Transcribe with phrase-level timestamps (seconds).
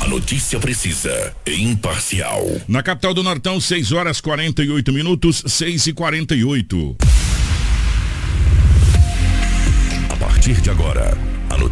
[0.00, 2.44] A notícia precisa e imparcial.
[2.68, 6.96] Na capital do Nortão, 6 horas 48 minutos, 6 e 48.
[10.10, 11.16] A partir de agora,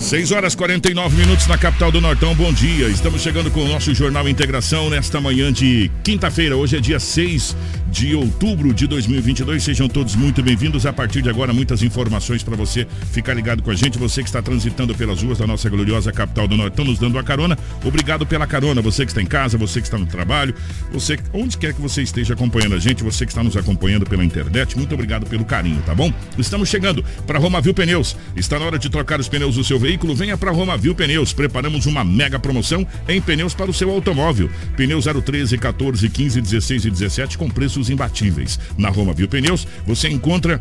[0.00, 2.34] 6 horas 49 minutos na capital do Nortão.
[2.34, 2.88] Bom dia.
[2.88, 6.56] Estamos chegando com o nosso Jornal Integração nesta manhã de quinta-feira.
[6.56, 7.54] Hoje é dia 6
[7.86, 9.62] de outubro de 2022.
[9.62, 10.86] Sejam todos muito bem-vindos.
[10.86, 13.98] A partir de agora, muitas informações para você ficar ligado com a gente.
[13.98, 17.22] Você que está transitando pelas ruas da nossa gloriosa capital do Nortão, nos dando a
[17.22, 17.58] carona.
[17.84, 18.80] Obrigado pela carona.
[18.80, 20.54] Você que está em casa, você que está no trabalho,
[20.90, 24.24] você onde quer que você esteja acompanhando a gente, você que está nos acompanhando pela
[24.24, 26.10] internet, muito obrigado pelo carinho, tá bom?
[26.38, 28.16] Estamos chegando para Romavil Pneus.
[28.34, 29.89] Está na hora de trocar os pneus do seu veículo.
[30.14, 31.32] Venha para Romavil Pneus.
[31.32, 34.50] Preparamos uma mega promoção em pneus para o seu automóvel.
[34.76, 38.58] Pneus 013, 14, 15, 16 e 17 com preços imbatíveis.
[38.76, 40.60] Na Roma Viu Pneus, você encontra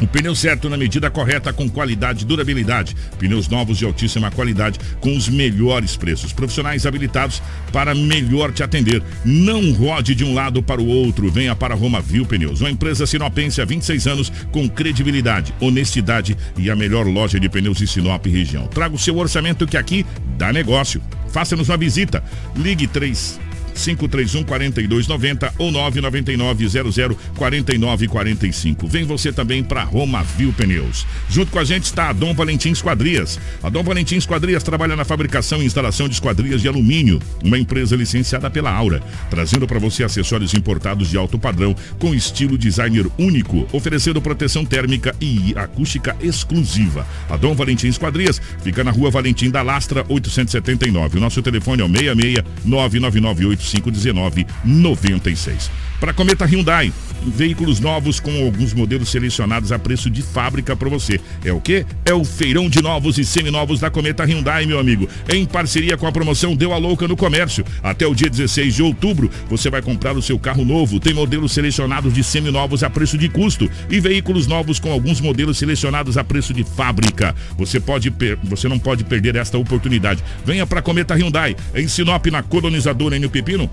[0.00, 2.94] o pneu certo na medida correta, com qualidade e durabilidade.
[3.18, 6.32] Pneus novos de altíssima qualidade, com os melhores preços.
[6.32, 9.02] Profissionais habilitados para melhor te atender.
[9.24, 11.30] Não rode de um lado para o outro.
[11.30, 12.60] Venha para Roma Viu Pneus.
[12.60, 17.78] Uma empresa sinopense há 26 anos, com credibilidade, honestidade e a melhor loja de pneus
[17.78, 18.66] de Sinop região.
[18.66, 20.04] Traga o seu orçamento que aqui
[20.36, 21.00] dá negócio.
[21.32, 22.22] Faça-nos uma visita.
[22.56, 23.45] Ligue 3
[23.76, 28.86] 531 4290 ou 999 00 4945.
[28.86, 31.06] Vem você também para Roma Viu Pneus.
[31.28, 33.38] Junto com a gente está a Dom Valentim Esquadrias.
[33.62, 37.96] A Dom Valentim Esquadrias trabalha na fabricação e instalação de esquadrias de alumínio, uma empresa
[37.96, 43.66] licenciada pela Aura, trazendo para você acessórios importados de alto padrão com estilo designer único,
[43.72, 47.06] oferecendo proteção térmica e acústica exclusiva.
[47.28, 51.18] A Dom Valentim Esquadrias fica na Rua Valentim da Lastra 879.
[51.18, 55.70] O nosso telefone é o 66 999 951996.
[56.00, 56.92] Para Cometa Hyundai,
[57.24, 61.18] veículos novos com alguns modelos selecionados a preço de fábrica para você.
[61.42, 61.86] É o que?
[62.04, 65.08] É o feirão de novos e seminovos da Cometa Hyundai, meu amigo.
[65.32, 67.64] Em parceria com a promoção Deu a Louca no Comércio.
[67.82, 71.00] Até o dia 16 de outubro, você vai comprar o seu carro novo.
[71.00, 75.56] Tem modelos selecionados de seminovos a preço de custo e veículos novos com alguns modelos
[75.56, 77.34] selecionados a preço de fábrica.
[77.56, 78.12] Você pode
[78.44, 80.22] você não pode perder esta oportunidade.
[80.44, 83.70] Venha para Cometa Hyundai, em Sinop, na colonizadora em Pepino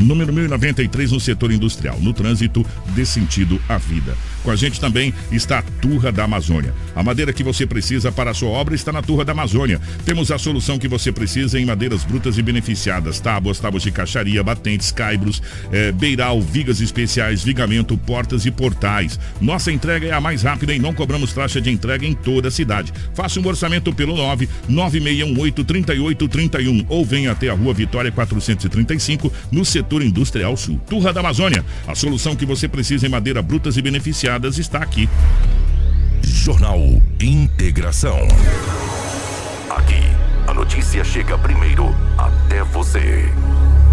[0.00, 4.16] número 1093 no setor industrial, no trânsito dê sentido à vida.
[4.42, 6.74] Com a gente também está a Turra da Amazônia.
[6.94, 9.80] A madeira que você precisa para a sua obra está na Turra da Amazônia.
[10.04, 14.42] Temos a solução que você precisa em madeiras brutas e beneficiadas: tábuas, tábuas de caixaria,
[14.42, 19.18] batentes, caibros, é, beiral, vigas especiais, vigamento, portas e portais.
[19.40, 22.50] Nossa entrega é a mais rápida e não cobramos taxa de entrega em toda a
[22.50, 22.92] cidade.
[23.14, 29.64] Faça um orçamento pelo 9 9618 3831 ou venha até a Rua Vitória 435 no
[29.64, 30.80] setor industrial sul.
[30.88, 31.64] Turra da Amazônia.
[31.86, 35.08] A solução que você precisa em madeira brutas e beneficiadas está aqui.
[36.22, 36.78] Jornal
[37.20, 38.16] Integração.
[39.68, 40.00] Aqui,
[40.46, 43.28] a notícia chega primeiro até você.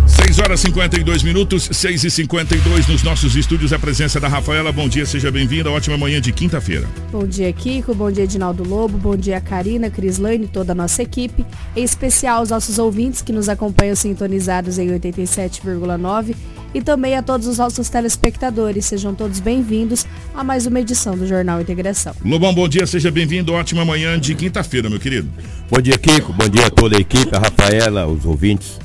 [0.06, 3.74] 6 horas 52 minutos, 6 e 52 nos nossos estúdios.
[3.74, 4.72] A presença da Rafaela.
[4.72, 5.72] Bom dia, seja bem-vinda.
[5.72, 6.88] Ótima manhã de quinta-feira.
[7.12, 7.96] Bom dia, Kiko.
[7.96, 8.98] Bom dia, Edinaldo Lobo.
[8.98, 11.44] Bom dia, Karina, Crislane e toda a nossa equipe.
[11.76, 16.36] Em especial aos nossos ouvintes que nos acompanham sintonizados em 87,9
[16.74, 18.86] e também a todos os nossos telespectadores.
[18.86, 22.14] Sejam todos bem-vindos a mais uma edição do Jornal Integração.
[22.24, 23.54] Lobão, bom dia, seja bem-vindo.
[23.54, 25.30] Ótima manhã de quinta-feira, meu querido.
[25.70, 26.34] Bom dia, Kiko.
[26.34, 28.80] Bom dia a toda a equipe, a Rafaela, os ouvintes.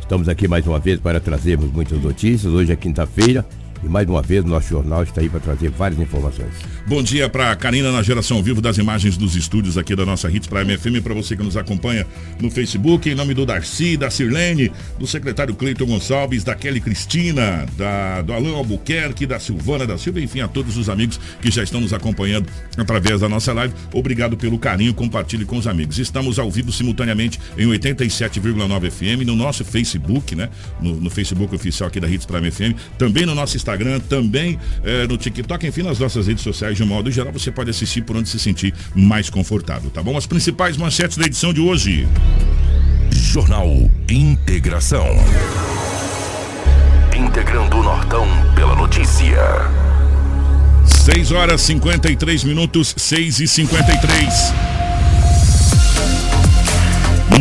[0.00, 2.52] Estamos aqui mais uma vez para trazermos muitas notícias.
[2.52, 3.46] Hoje é quinta-feira
[3.82, 6.54] e mais uma vez nosso jornal está aí para trazer várias informações.
[6.86, 10.46] Bom dia para Karina na geração vivo das imagens dos estúdios aqui da nossa Hits
[10.46, 12.06] Prime FM, para você que nos acompanha
[12.40, 17.66] no Facebook, em nome do Darcy, da Sirlene, do secretário Cleiton Gonçalves, da Kelly Cristina,
[17.76, 21.62] da, do Alain Albuquerque, da Silvana da Silva, enfim, a todos os amigos que já
[21.62, 23.74] estão nos acompanhando através da nossa live.
[23.92, 25.98] Obrigado pelo carinho, compartilhe com os amigos.
[25.98, 30.48] Estamos ao vivo simultaneamente em 87,9 FM, no nosso Facebook, né?
[30.80, 34.58] No, no, Facebook oficial aqui da Hits Prime FM, também no nosso Instagram Instagram, também
[34.84, 38.02] é, no TikTok, enfim, nas nossas redes sociais de um modo geral, você pode assistir
[38.02, 40.16] por onde se sentir mais confortável, tá bom?
[40.16, 42.06] As principais manchetes da edição de hoje.
[43.10, 45.06] Jornal Integração.
[47.16, 49.38] Integrando o Nortão pela notícia.
[50.84, 54.81] 6 horas 53 minutos, 6 e 53.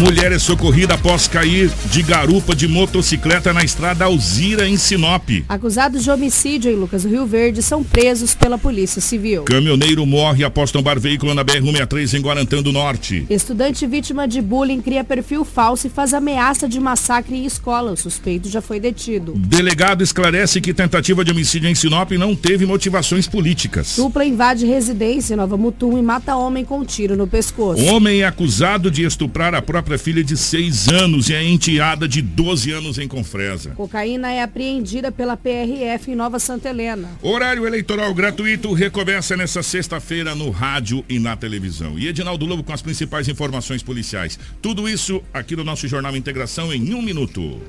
[0.01, 5.29] Mulher é socorrida após cair de garupa de motocicleta na estrada Alzira, em Sinop.
[5.47, 9.43] Acusados de homicídio em Lucas do Rio Verde são presos pela Polícia Civil.
[9.43, 13.27] Caminhoneiro morre após tombar veículo na BR-163 em Guarantã do Norte.
[13.29, 17.91] Estudante vítima de bullying cria perfil falso e faz ameaça de massacre em escola.
[17.91, 19.33] O suspeito já foi detido.
[19.35, 23.97] Delegado esclarece que tentativa de homicídio em Sinop não teve motivações políticas.
[23.97, 27.85] Dupla invade residência em Nova Mutum e mata homem com tiro no pescoço.
[27.85, 32.07] Homem é acusado de estuprar a própria própria filha de 6 anos e a enteada
[32.07, 33.71] de 12 anos em Confresa.
[33.71, 37.09] Cocaína é apreendida pela PRF em Nova Santa Helena.
[37.21, 41.99] Horário eleitoral gratuito recomeça nesta sexta-feira no rádio e na televisão.
[41.99, 44.39] E Edinaldo Lobo com as principais informações policiais.
[44.61, 47.59] Tudo isso aqui no nosso Jornal Integração em um minuto.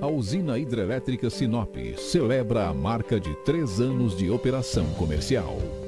[0.00, 5.87] A usina hidrelétrica Sinop celebra a marca de três anos de operação comercial.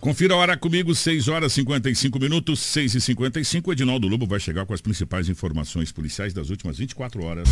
[0.00, 4.64] Confira a hora comigo, 6 horas 55 minutos, 6 e 55 Edinaldo Lobo vai chegar
[4.64, 7.48] com as principais informações policiais das últimas 24 horas.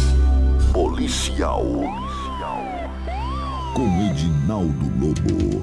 [0.73, 1.65] Policial.
[1.65, 2.65] Policial.
[3.75, 5.63] Com Edinaldo Lobo.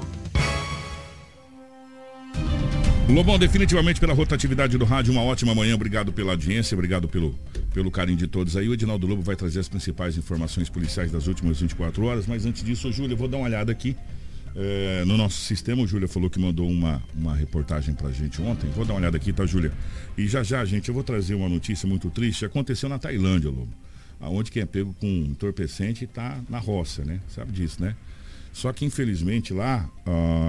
[3.08, 5.74] Lobão, definitivamente pela rotatividade do rádio, uma ótima manhã.
[5.74, 7.34] Obrigado pela audiência, obrigado pelo,
[7.72, 8.68] pelo carinho de todos aí.
[8.68, 12.26] O Edinaldo Lobo vai trazer as principais informações policiais das últimas 24 horas.
[12.26, 13.96] Mas antes disso, Júlia, eu vou dar uma olhada aqui
[14.56, 18.70] é, no nosso sistema, o Júlia falou que mandou uma, uma reportagem pra gente ontem.
[18.70, 19.72] Vou dar uma olhada aqui, tá, Júlia?
[20.16, 22.44] E já já, gente, eu vou trazer uma notícia muito triste.
[22.44, 23.72] Aconteceu na Tailândia, Lobo.
[24.20, 27.20] Aonde quem é pego com entorpecente tá na roça, né?
[27.28, 27.96] Sabe disso, né?
[28.52, 29.90] Só que infelizmente lá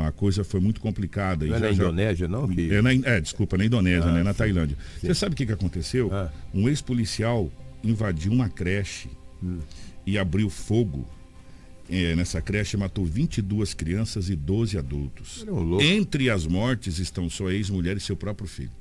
[0.08, 1.44] a coisa foi muito complicada.
[1.44, 2.48] Não é na Indonésia, não?
[2.48, 2.72] Que...
[2.72, 4.24] É, na, é, desculpa, na Indonésia, ah, né?
[4.24, 4.38] Na sim.
[4.38, 4.78] Tailândia.
[5.02, 5.08] Sim.
[5.08, 6.14] Você sabe o que, que aconteceu?
[6.14, 6.32] Ah.
[6.54, 7.52] Um ex-policial
[7.84, 9.10] invadiu uma creche
[9.44, 9.58] hum.
[10.06, 11.08] e abriu fogo
[11.90, 15.46] é, nessa creche matou 22 crianças e 12 adultos.
[15.82, 18.72] Entre as mortes estão sua ex-mulher e seu próprio filho.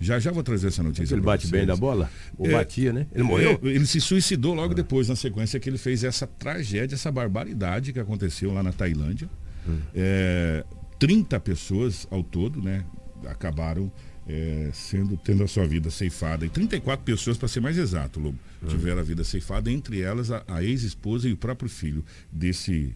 [0.00, 1.14] Já já vou trazer essa notícia.
[1.14, 2.10] Ele bate bem da bola?
[2.36, 3.06] Ou é, batia, né?
[3.12, 3.60] Ele morreu?
[3.62, 4.74] É, ele se suicidou logo ah.
[4.74, 9.30] depois, na sequência, que ele fez essa tragédia, essa barbaridade que aconteceu lá na Tailândia.
[9.66, 9.78] Hum.
[9.94, 10.64] É,
[10.98, 12.84] 30 pessoas ao todo, né?
[13.26, 13.92] Acabaram
[14.32, 16.46] é, sendo tendo a sua vida ceifada.
[16.46, 18.68] E 34 pessoas, para ser mais exato, Lobo, uhum.
[18.68, 22.94] tiveram a vida ceifada, entre elas a, a ex-esposa e o próprio filho desse.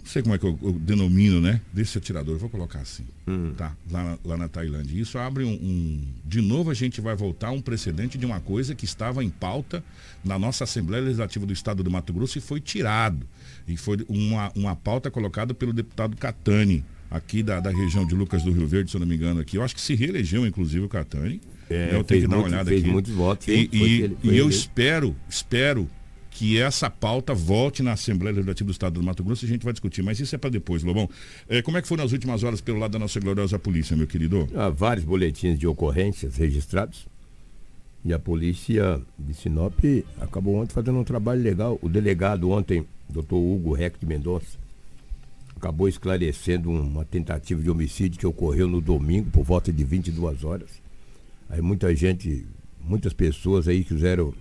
[0.00, 1.60] Não sei como é que eu, eu denomino, né?
[1.72, 3.52] Desse atirador, vou colocar assim, uhum.
[3.54, 3.76] tá?
[3.90, 5.00] Lá, lá na Tailândia.
[5.00, 6.04] Isso abre um, um.
[6.24, 9.30] De novo, a gente vai voltar a um precedente de uma coisa que estava em
[9.30, 9.84] pauta
[10.24, 13.24] na nossa Assembleia Legislativa do Estado do Mato Grosso e foi tirado.
[13.68, 18.42] E foi uma, uma pauta colocada pelo deputado Catani aqui da, da região de Lucas
[18.42, 19.56] do Rio Verde, se eu não me engano aqui.
[19.56, 21.40] Eu acho que se reelegeu, inclusive, o Catani.
[21.70, 22.90] É, eu tenho que dar uma olhada fez aqui.
[22.90, 23.48] muitos votos.
[23.48, 25.88] E, e, e eu espero, espero
[26.30, 29.64] que essa pauta volte na Assembleia Legislativa do Estado do Mato Grosso e a gente
[29.64, 30.02] vai discutir.
[30.02, 31.10] Mas isso é para depois, Lobão.
[31.48, 34.06] É, como é que foram as últimas horas pelo lado da nossa gloriosa polícia, meu
[34.06, 34.48] querido?
[34.54, 37.06] Há vários boletins de ocorrências registrados.
[38.04, 39.74] E a polícia de Sinop
[40.20, 41.78] acabou ontem fazendo um trabalho legal.
[41.82, 44.58] O delegado ontem, doutor Hugo Reck de Mendonça,
[45.58, 50.70] acabou esclarecendo uma tentativa de homicídio que ocorreu no domingo, por volta de 22 horas.
[51.50, 52.46] Aí muita gente,
[52.80, 54.32] muitas pessoas aí quiseram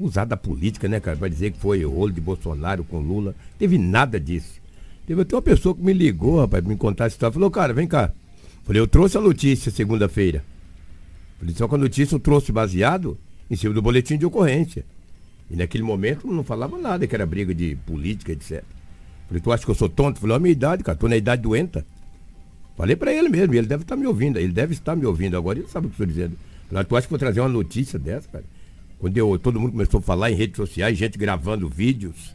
[0.00, 3.34] usar da política, né, cara, para dizer que foi rolo de Bolsonaro com Lula.
[3.58, 4.60] Teve nada disso.
[5.06, 7.32] Teve até uma pessoa que me ligou, rapaz, me contar essa história.
[7.32, 8.12] Falou, cara, vem cá.
[8.64, 10.44] Falei, eu trouxe a notícia segunda-feira.
[11.38, 13.16] Falei, só que a notícia eu trouxe baseado
[13.50, 14.84] em cima do boletim de ocorrência.
[15.50, 18.64] E naquele momento não falava nada, que era briga de política, etc.
[19.28, 20.20] Falei, tu acha que eu sou tonto?
[20.20, 21.84] Falei, a minha idade, cara, tô na idade doenta.
[22.76, 25.36] Falei para ele mesmo, ele deve estar tá me ouvindo, ele deve estar me ouvindo
[25.36, 26.36] agora, ele sabe o que estou dizendo.
[26.88, 28.44] Tu acha que vou trazer uma notícia dessa, cara?
[28.98, 32.34] Quando eu, todo mundo começou a falar em redes sociais, gente gravando vídeos,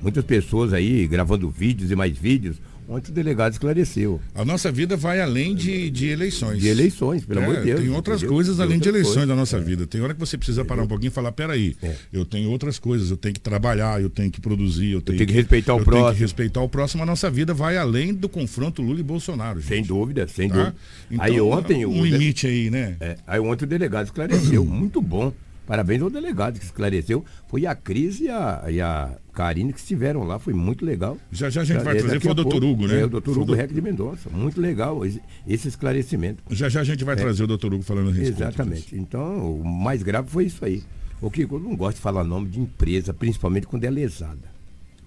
[0.00, 2.56] muitas pessoas aí gravando vídeos e mais vídeos,
[2.88, 4.20] Ontem o delegado esclareceu.
[4.34, 6.60] A nossa vida vai além de, de eleições.
[6.60, 7.80] De eleições, pelo é, amor de Deus.
[7.80, 8.34] Tem outras entendeu?
[8.34, 9.60] coisas além de eleições da nossa é.
[9.60, 9.86] vida.
[9.86, 11.94] Tem hora que você precisa parar um pouquinho e falar, peraí, é.
[12.12, 15.18] eu tenho outras coisas, eu tenho que trabalhar, eu tenho que produzir, eu tenho, eu
[15.18, 16.04] tenho que, respeitar o eu próximo.
[16.06, 17.02] Tenho que respeitar o próximo.
[17.02, 19.60] A nossa vida vai além do confronto Lula e Bolsonaro.
[19.60, 19.68] Gente.
[19.68, 20.54] Sem dúvida, sem tá?
[20.54, 20.74] dúvida.
[21.10, 22.96] Então, aí ontem um limite aí, né?
[23.00, 25.32] É, aí ontem o delegado esclareceu, muito bom.
[25.72, 27.24] Parabéns ao delegado que esclareceu.
[27.48, 31.16] Foi a Cris e a, e a Karine que estiveram lá, foi muito legal.
[31.30, 33.00] Já já a gente vai trazer, foi o doutor Hugo, né?
[33.00, 33.54] É, o doutor Hugo do...
[33.54, 34.28] Rec de Mendonça.
[34.28, 36.42] Muito legal esse, esse, esclarecimento.
[36.50, 37.16] Já já a gente vai é.
[37.16, 38.42] trazer o doutor Hugo falando a respeito.
[38.42, 38.94] Exatamente.
[38.94, 40.82] Então, o mais grave foi isso aí.
[41.22, 44.52] O que eu não gosto de falar nome de empresa, principalmente quando é lesada.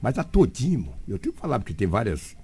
[0.02, 2.36] Mas a Todimo, eu tenho que falar porque tem várias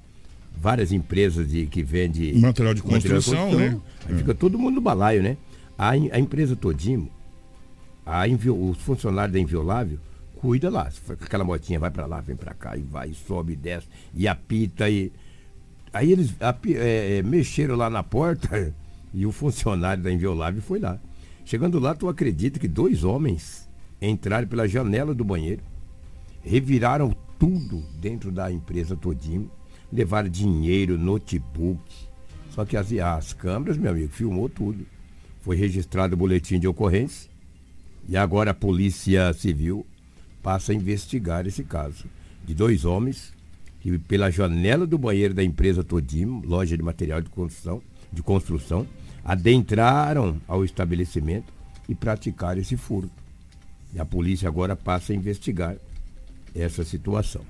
[0.56, 3.82] várias empresas de, que vendem material de construção, material de construção né?
[4.08, 4.18] Aí é.
[4.20, 5.38] fica todo mundo no balaio, né?
[5.76, 7.10] A, a empresa Todimo,
[8.06, 10.00] a Invio, funcionários da Inviolável,
[10.36, 10.90] cuida lá.
[11.22, 14.90] Aquela motinha vai para lá, vem para cá, e vai, sobe, desce, e apita.
[14.90, 15.12] E...
[15.94, 18.74] Aí eles é, é, mexeram lá na porta
[19.14, 21.00] e o funcionário da Inviolável foi lá.
[21.46, 23.70] Chegando lá, tu acredita que dois homens
[24.02, 25.62] entraram pela janela do banheiro,
[26.44, 29.50] reviraram tudo dentro da empresa todinho,
[29.92, 31.82] levaram dinheiro, notebook.
[32.52, 34.86] Só que as, as câmeras, meu amigo, filmou tudo.
[35.42, 37.31] Foi registrado o boletim de ocorrência
[38.08, 39.86] e agora a Polícia Civil
[40.42, 42.06] passa a investigar esse caso
[42.46, 43.34] de dois homens
[43.80, 47.82] que, pela janela do banheiro da empresa Todim, loja de material de construção,
[48.12, 48.88] de construção,
[49.24, 51.52] adentraram ao estabelecimento
[51.88, 53.12] e praticaram esse furto.
[53.94, 55.76] E a polícia agora passa a investigar
[56.56, 57.42] essa situação.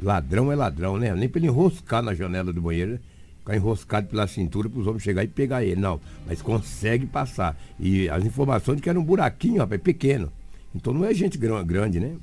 [0.00, 1.14] Ladrão é ladrão, né?
[1.14, 2.98] Nem para ele enroscar na janela do banheiro
[3.44, 5.80] ficar enroscado pela cintura para os homens chegar e pegar ele.
[5.80, 7.56] Não, mas consegue passar.
[7.78, 10.32] E as informações de que era um buraquinho, rapaz, pequeno.
[10.74, 12.16] Então não é gente grande, né?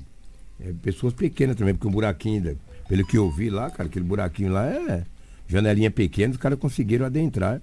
[0.60, 2.58] É pessoas pequenas também, porque um buraquinho,
[2.90, 5.06] pelo que eu vi lá, cara, aquele buraquinho lá é
[5.48, 7.62] janelinha pequena, os caras conseguiram adentrar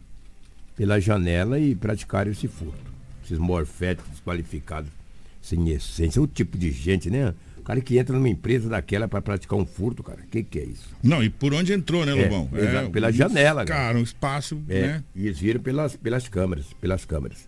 [0.77, 2.89] pela janela e praticar esse furto.
[3.25, 4.91] Esses morféticos desqualificados,
[5.43, 7.35] sem essência, o tipo de gente, né?
[7.69, 10.65] Cara que entra numa empresa daquela para praticar um furto, cara, o que, que é
[10.65, 10.89] isso?
[11.03, 12.49] Não, e por onde entrou, né, Lobão?
[12.55, 13.81] É, é, pela janela, cara.
[13.81, 15.05] Cara, um espaço, é, né?
[15.15, 17.47] E eles viram pelas, pelas câmeras, pelas câmeras.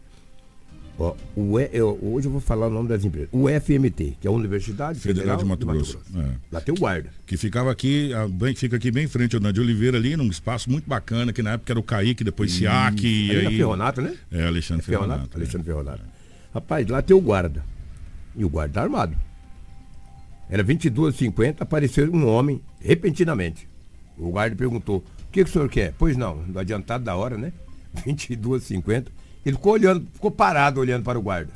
[0.98, 3.30] Ó, o e, eu, hoje eu vou falar o nome das empresas.
[3.32, 5.98] O FMT, que é a Universidade Federal, Federal de Mato, de Mato Grosso.
[6.12, 6.30] Grosso.
[6.30, 6.34] É.
[6.52, 7.08] Lá tem o guarda.
[7.26, 10.70] Que ficava aqui, bem, fica aqui bem em frente ao de Oliveira ali, num espaço
[10.70, 13.06] muito bacana, que na época era o Kaique, depois SIAC.
[13.06, 13.56] E aí...
[13.56, 14.14] Ferronato, né?
[14.30, 15.12] É, Alexandre é Ferronato.
[15.12, 15.36] Ferronato.
[15.38, 16.02] Alexandre Ferronato.
[16.52, 17.64] Rapaz, lá tem o guarda.
[18.36, 19.16] E o guarda tá armado.
[20.50, 23.68] Era 22h50, apareceu um homem repentinamente.
[24.18, 25.94] O guarda perguntou: O que, que o senhor quer?
[25.96, 27.52] Pois não, no adiantado da hora, né?
[28.04, 29.06] 22h50.
[29.46, 31.52] Ele ficou olhando, ficou parado olhando para o guarda.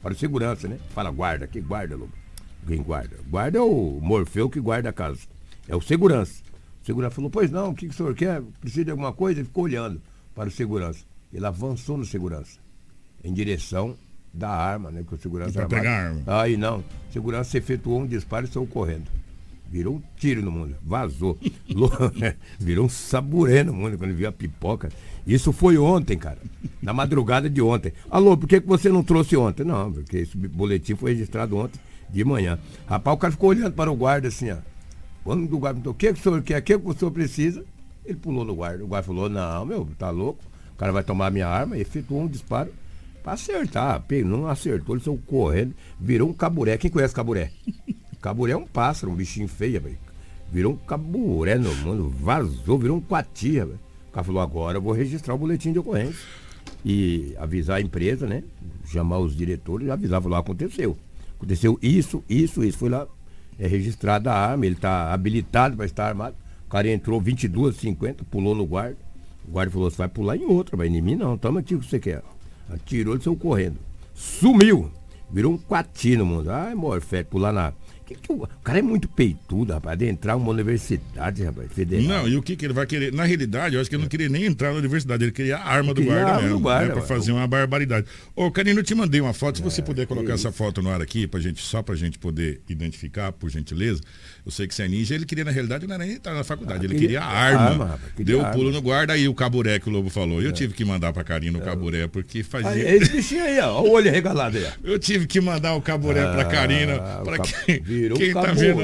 [0.00, 0.78] Para o segurança, né?
[0.90, 2.12] Fala guarda, que guarda, Lobo?
[2.66, 3.16] Quem guarda?
[3.28, 5.20] Guarda é o Morfeu que guarda a casa.
[5.68, 6.42] É o segurança.
[6.80, 8.40] O segurança falou, pois não, o que, que o senhor quer?
[8.60, 9.40] Precisa de alguma coisa?
[9.40, 10.00] Ele ficou olhando
[10.34, 11.04] para o segurança.
[11.32, 12.58] Ele avançou no segurança,
[13.22, 13.96] em direção
[14.32, 15.04] da arma, né?
[15.06, 16.22] Que o segurança para pegar a arma.
[16.26, 16.82] Aí não.
[17.12, 19.10] Segurança efetuou um disparo e saiu correndo.
[19.70, 20.76] Virou um tiro no mundo.
[20.82, 21.38] Vazou.
[22.58, 24.90] Virou um saburé no mundo quando viu a pipoca.
[25.26, 26.38] Isso foi ontem, cara.
[26.80, 27.92] Na madrugada de ontem.
[28.10, 29.64] Alô, por que, que você não trouxe ontem?
[29.64, 32.58] Não, porque esse boletim foi registrado ontem de manhã.
[32.86, 34.58] Rapaz, o cara ficou olhando para o guarda assim, ó.
[35.24, 36.58] Quando o guarda perguntou, o que, que o senhor quer?
[36.58, 37.64] O que, que o senhor precisa?
[38.04, 38.84] Ele pulou no guarda.
[38.84, 40.42] O guarda falou, não, meu, tá louco?
[40.74, 42.70] O cara vai tomar minha arma e efetuou um disparo
[43.22, 46.76] Pra acertar, não acertou, ele saiu correndo, virou um caburé.
[46.76, 47.52] Quem conhece caburé?
[48.20, 49.80] Caburé é um pássaro, um bichinho feio.
[50.50, 53.64] Virou um caburé no mundo, vazou, virou um quatia.
[53.66, 56.20] O cara falou, agora eu vou registrar o boletim de ocorrência.
[56.84, 58.42] E avisar a empresa, né?
[58.86, 60.96] Chamar os diretores e avisar, falou, aconteceu.
[61.36, 62.78] Aconteceu isso, isso, isso.
[62.78, 63.06] Foi lá,
[63.58, 66.34] é registrada a arma, ele está habilitado para estar armado.
[66.66, 68.98] O cara entrou 22, 50, pulou no guarda.
[69.46, 71.78] O guarda falou, você vai pular em outra, vai em mim não, toma aqui o
[71.78, 72.22] que você quer.
[72.72, 73.78] Atirou, ele saiu correndo.
[74.14, 74.90] Sumiu.
[75.32, 76.50] Virou um quati no mundo.
[76.50, 77.72] Ai, Morfete, pular na.
[78.04, 78.42] Que que o...
[78.42, 82.06] o cara é muito peitudo, rapaz, de entrar uma universidade, rapaz, federal.
[82.06, 83.12] Não, e o que, que ele vai querer?
[83.12, 85.66] Na realidade, eu acho que ele não queria nem entrar na universidade, ele queria a
[85.66, 86.58] arma do guarda arma mesmo.
[86.58, 88.06] Do guarda, né, pra fazer uma barbaridade.
[88.36, 89.56] Ô, Carino, eu te mandei uma foto.
[89.56, 92.18] Se você é, puder colocar essa foto no ar aqui, pra gente, só pra gente
[92.18, 94.02] poder identificar, por gentileza.
[94.44, 96.42] Eu sei que você é ninja, ele queria, na realidade, não era nem estar na
[96.42, 97.84] faculdade, ah, ele queria, queria a arma.
[97.84, 100.42] arma queria Deu o pulo no guarda aí o caburé que o Lobo falou.
[100.42, 100.52] Eu é.
[100.52, 101.64] tive que mandar pra Karina o é.
[101.64, 102.70] caburé, porque fazia.
[102.70, 104.66] Aí, esse bichinho aí, ó, o olho regalado aí.
[104.82, 108.80] Eu tive que mandar o caburé ah, pra Karina, pra quem, quem tá vendo.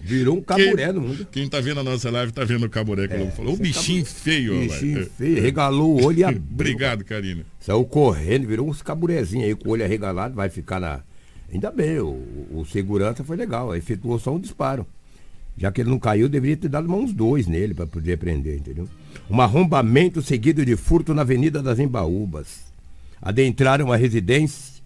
[0.00, 1.28] Virou um caburé quem, no mundo.
[1.30, 3.54] Quem tá vendo a nossa live tá vendo o caburé que é, o falou.
[3.54, 4.20] O bichinho caburé.
[4.20, 6.42] feio, Bichinho feio, regalou o olho e abriu.
[6.50, 7.44] Obrigado, Karina.
[7.60, 11.02] Saiu correndo, virou uns caburezinhos aí com o olho arregalado, vai ficar na.
[11.52, 14.86] Ainda bem, o, o segurança foi legal, efetuou só um disparo.
[15.56, 18.88] Já que ele não caiu, deveria ter dado uns dois nele para poder prender, entendeu?
[19.28, 22.72] Um arrombamento seguido de furto na Avenida das Embaúbas.
[23.20, 24.80] Adentraram a residência,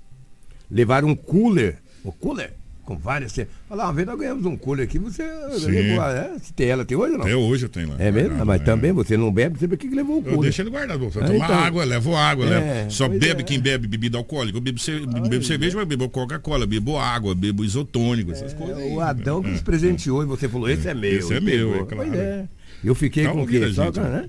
[0.71, 1.79] levaram um cooler.
[2.03, 2.55] O cooler?
[2.85, 3.37] Com várias.
[3.71, 5.23] Lá, uma vez nós ganhamos um cooler aqui, você
[5.59, 5.67] Sim.
[5.67, 6.37] levou né?
[6.39, 7.25] Você tem ela, tem hoje ou não?
[7.25, 7.97] Até hoje eu tenho lá.
[7.99, 8.45] É mesmo?
[8.45, 8.65] mas é.
[8.65, 10.39] também você não bebe, você que levou o cooler.
[10.39, 11.59] Eu deixo ele guardado, vou tomar então...
[11.59, 12.91] água, levo água, é, levo.
[12.91, 13.45] Só bebe é.
[13.45, 14.59] quem bebe bebida alcoólica.
[14.59, 15.07] Eu bebo, ce...
[15.07, 18.79] bebo cerveja, mas bebo Coca-Cola, bebo água, bebo isotônico, essas é, coisas.
[18.79, 21.19] Aí, o Adão que nos presenteou e você falou, esse é meu.
[21.19, 22.15] Esse é meu, é claro.
[22.15, 22.49] é.
[22.83, 23.73] Eu fiquei tá com o quê?
[23.73, 24.29] Só, né?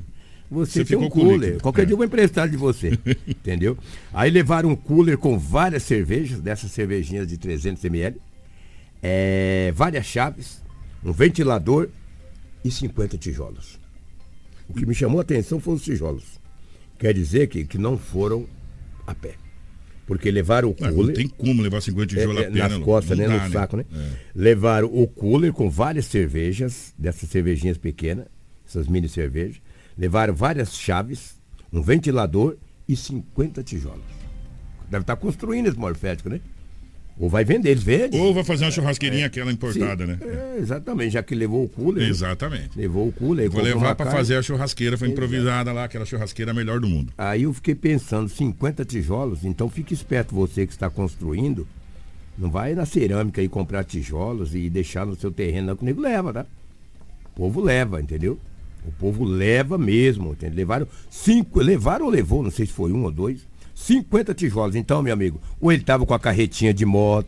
[0.51, 1.59] Você, você tem um cooler.
[1.59, 1.85] Qualquer é.
[1.85, 2.97] dia eu vou emprestar de você.
[3.27, 3.75] entendeu?
[4.13, 8.17] Aí levaram um cooler com várias cervejas, dessas cervejinhas de 300 ml
[9.03, 10.63] é, várias chaves,
[11.03, 11.89] um ventilador
[12.63, 13.77] e 50 tijolos.
[14.69, 16.39] O que me chamou a atenção foram os tijolos.
[16.97, 18.47] Quer dizer que, que não foram
[19.05, 19.33] a pé.
[20.07, 20.95] Porque levaram o cooler.
[20.95, 23.27] Não tem como levar 50 tijolos é, a pé, Nas né, costas, né?
[23.27, 23.85] Dá, no saco, né?
[23.93, 24.11] É.
[24.33, 28.25] Levaram o cooler com várias cervejas, dessas cervejinhas pequenas,
[28.65, 29.61] essas mini cervejas.
[29.97, 31.37] Levaram várias chaves,
[31.71, 32.55] um ventilador
[32.87, 34.03] e 50 tijolos.
[34.89, 36.39] Deve estar construindo esse morfético, né?
[37.17, 38.19] Ou vai vender, eles vendem.
[38.19, 40.17] Ou vai fazer uma churrasqueirinha é, aquela importada, sim, né?
[40.21, 42.07] É, exatamente, já que levou o cooler.
[42.07, 42.77] Exatamente.
[42.77, 43.49] Levou o cooler.
[43.49, 47.13] Vou levar para fazer a churrasqueira, foi improvisada lá, aquela churrasqueira melhor do mundo.
[47.17, 51.67] Aí eu fiquei pensando, 50 tijolos, então fique esperto você que está construindo.
[52.35, 55.85] Não vai na cerâmica e comprar tijolos e deixar no seu terreno, não, que o
[55.85, 56.45] nego leva, tá?
[57.27, 58.39] O povo leva, entendeu?
[58.87, 60.57] O povo leva mesmo, entendeu?
[60.57, 63.45] Levaram cinco, levaram ou levou, não sei se foi um ou dois
[63.83, 64.75] 50 tijolos.
[64.75, 67.27] Então, meu amigo, ou ele estava com a carretinha de moto,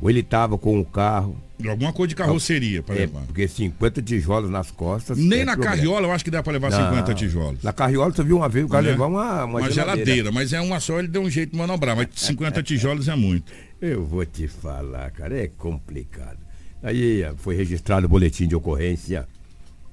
[0.00, 1.36] ou ele estava com o carro.
[1.68, 3.22] Alguma coisa de carroceria para é, levar.
[3.22, 5.18] Porque 50 tijolos nas costas.
[5.18, 5.76] Nem é na problema.
[5.76, 7.62] carriola eu acho que dá para levar não, 50 tijolos.
[7.64, 8.90] Na carriola você viu uma vez o cara é?
[8.92, 10.04] levar uma, uma, uma geladeira.
[10.04, 10.32] geladeira.
[10.32, 11.96] Mas é uma só, ele deu um jeito de manobrar.
[11.96, 13.52] Mas 50 tijolos é muito.
[13.80, 16.38] Eu vou te falar, cara, é complicado.
[16.80, 19.26] Aí foi registrado o boletim de ocorrência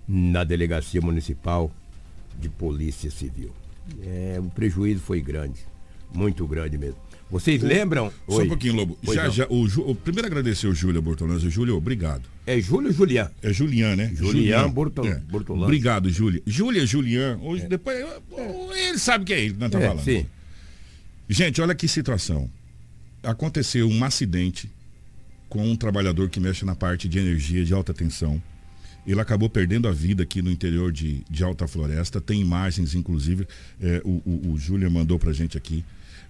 [0.07, 1.71] na delegacia municipal
[2.39, 3.51] de polícia civil.
[4.03, 5.65] É, o prejuízo foi grande.
[6.15, 6.97] Muito grande mesmo.
[7.29, 8.11] Vocês o, lembram?
[8.29, 8.45] Só Oi.
[8.45, 8.97] um pouquinho, Lobo.
[9.03, 11.49] já, já, o, o, primeiro agradecer o Júlio Bortolanza.
[11.49, 12.29] Júlio, obrigado.
[12.45, 13.31] É Júlio Julian?
[13.41, 14.11] É Julian, né?
[14.13, 15.21] Julian, Bortol, é.
[15.49, 16.41] Obrigado, Júlia.
[16.45, 17.39] Júlia, Julian.
[17.41, 17.67] Hoje, é.
[17.67, 17.97] Depois,
[18.75, 20.03] ele sabe que é ele nós estamos é, falando.
[20.05, 20.25] Sim.
[21.27, 22.49] Gente, olha que situação.
[23.23, 24.69] Aconteceu um acidente
[25.49, 28.41] com um trabalhador que mexe na parte de energia de alta tensão.
[29.05, 32.19] Ele acabou perdendo a vida aqui no interior de, de Alta Floresta.
[32.19, 33.47] Tem imagens, inclusive,
[33.79, 35.85] é, o, o, o Júlia mandou pra gente aqui.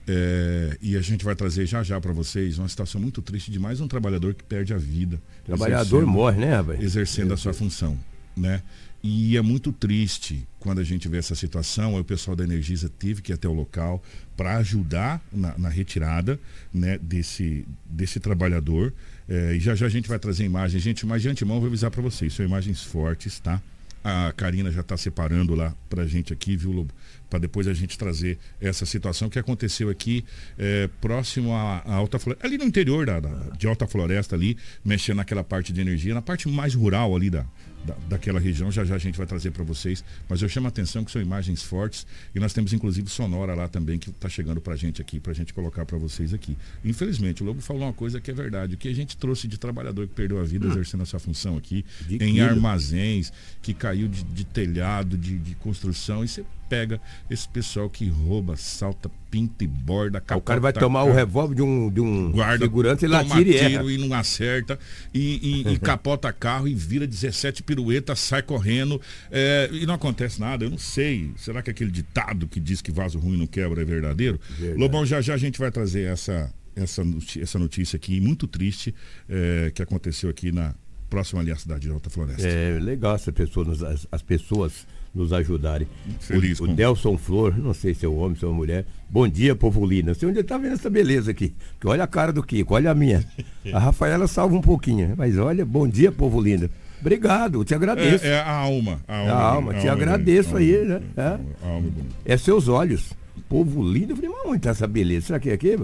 [0.07, 3.57] É, e a gente vai trazer já já para vocês uma situação muito triste de
[3.57, 5.19] mais um trabalhador que perde a vida.
[5.43, 6.79] Trabalhador morre, né, rapaz?
[6.79, 7.97] Exercendo a sua função,
[8.37, 8.61] né?
[9.07, 11.95] E é muito triste quando a gente vê essa situação.
[11.95, 14.01] o pessoal da Energisa teve que ir até o local
[14.35, 16.39] para ajudar na, na, retirada
[16.73, 18.91] né, desse, desse trabalhador.
[19.29, 20.81] É, e já já a gente vai trazer imagens.
[20.81, 23.61] Gente, mas de antemão vou avisar para vocês, são imagens fortes, tá?
[24.03, 26.93] A Karina já está separando lá para a gente aqui, viu, Lobo?
[27.29, 30.23] Para depois a gente trazer essa situação que aconteceu aqui
[30.57, 35.17] é, próximo à, Alta Floresta, ali no interior da, da, de Alta Floresta, ali, mexendo
[35.17, 37.45] naquela parte de energia, na parte mais rural ali da,
[37.85, 40.03] da, daquela região, já já a gente vai trazer para vocês.
[40.27, 43.67] Mas eu chamo a atenção que são imagens fortes e nós temos inclusive sonora lá
[43.67, 46.57] também que está chegando para a gente aqui, para a gente colocar para vocês aqui.
[46.83, 49.57] Infelizmente, o Lobo falou uma coisa que é verdade, o que a gente trouxe de
[49.57, 50.71] trabalhador que perdeu a vida hum.
[50.71, 52.45] exercendo a sua função aqui, de em quilo.
[52.45, 56.99] armazéns, que caiu de, de telhado, de, de construção, e você pega
[57.29, 61.61] esse pessoal que rouba, salta, pinta e borda, O cara vai tomar o revólver de
[61.61, 64.79] um, de um guarda, segurança e lá tira e tiro e não acerta
[65.13, 69.01] e, e, e capota carro e vira 17 piruetas, sai correndo
[69.31, 70.65] é, e não acontece nada.
[70.65, 71.31] Eu não sei.
[71.37, 74.39] Será que aquele ditado que diz que vaso ruim não quebra é verdadeiro?
[74.49, 74.79] Verdade.
[74.79, 77.03] Lobão, já já a gente vai trazer essa, essa,
[77.39, 78.93] essa notícia aqui, muito triste,
[79.29, 80.73] é, que aconteceu aqui na
[81.15, 82.45] próxima ali à cidade de Alta Floresta.
[82.45, 85.87] É legal essa pessoa, as, as pessoas nos ajudarem.
[86.19, 86.71] Feliz o, com...
[86.71, 88.85] o Delson Flor, não sei se é um homem, se é uma mulher.
[89.09, 90.07] Bom dia, povo lindo.
[90.07, 91.53] Não sei onde está vendo essa beleza aqui.
[91.71, 93.25] Porque olha a cara do Kiko, olha a minha.
[93.71, 96.69] A Rafaela salva um pouquinho, mas olha, bom dia, povo lindo.
[96.99, 98.25] Obrigado, eu te agradeço.
[98.25, 98.99] É, é a alma.
[99.07, 101.01] A alma, a alma te agradeço aí, né?
[101.15, 103.13] É, é seus olhos.
[103.47, 104.11] Povo lindo.
[104.11, 105.27] Eu falei, mas onde está essa beleza?
[105.27, 105.77] Será que é aqui?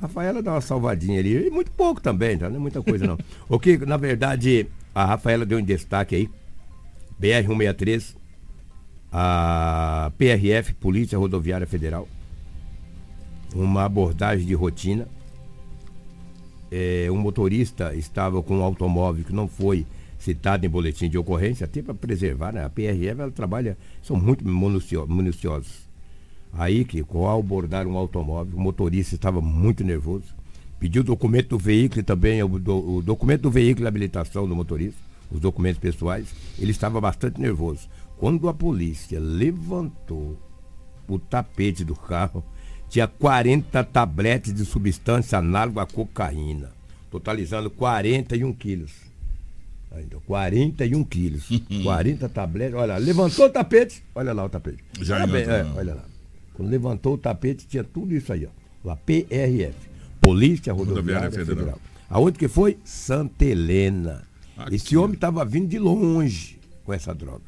[0.00, 1.46] Rafaela dá uma salvadinha ali.
[1.46, 2.48] E muito pouco também, tá?
[2.48, 3.18] Não é muita coisa não.
[3.48, 6.30] o que, na verdade, a Rafaela deu um destaque aí.
[7.20, 8.14] BR-163
[9.18, 12.06] a PRF, Polícia Rodoviária Federal,
[13.54, 15.08] uma abordagem de rotina.
[16.70, 19.86] É, um motorista estava com um automóvel que não foi
[20.18, 22.64] citado em boletim de ocorrência, até para preservar, né?
[22.64, 25.85] A PRF ela trabalha, são muito minuciosos.
[26.58, 30.34] Aí que, ao abordar um automóvel, o motorista estava muito nervoso,
[30.80, 34.48] pediu o documento do veículo e também o, do, o documento do veículo e habilitação
[34.48, 34.98] do motorista,
[35.30, 37.88] os documentos pessoais, ele estava bastante nervoso.
[38.16, 40.40] Quando a polícia levantou
[41.06, 42.42] o tapete do carro,
[42.88, 46.70] tinha 40 tabletes de substância análoga à cocaína,
[47.10, 48.92] totalizando 41 quilos.
[49.92, 51.48] Ainda, 41 quilos.
[51.82, 52.74] 40 tabletes.
[52.74, 54.02] Olha, levantou o tapete.
[54.14, 54.82] Olha lá o tapete.
[55.00, 56.15] Já bem, é, olha lá.
[56.56, 58.90] Quando levantou o tapete, tinha tudo isso aí, ó.
[58.90, 59.74] A PRF.
[60.20, 61.56] Polícia Rodoviária, Rodoviária Federal.
[61.56, 61.80] Federal.
[62.08, 62.78] Aonde que foi?
[62.84, 64.22] Santa Helena.
[64.56, 64.76] Aqui.
[64.76, 67.44] Esse homem estava vindo de longe com essa droga.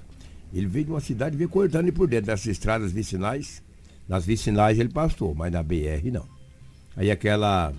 [0.53, 3.63] Ele veio de uma cidade e veio cortando por dentro das estradas vicinais
[4.09, 6.27] nas vicinais ele passou, mas na BR não.
[6.97, 7.73] Aí aquela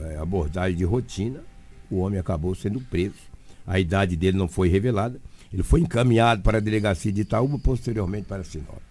[0.00, 1.42] é, abordagem de rotina,
[1.90, 3.14] o homem acabou sendo preso.
[3.66, 5.18] A idade dele não foi revelada.
[5.52, 8.82] Ele foi encaminhado para a delegacia de Itaúba, posteriormente para Sinop.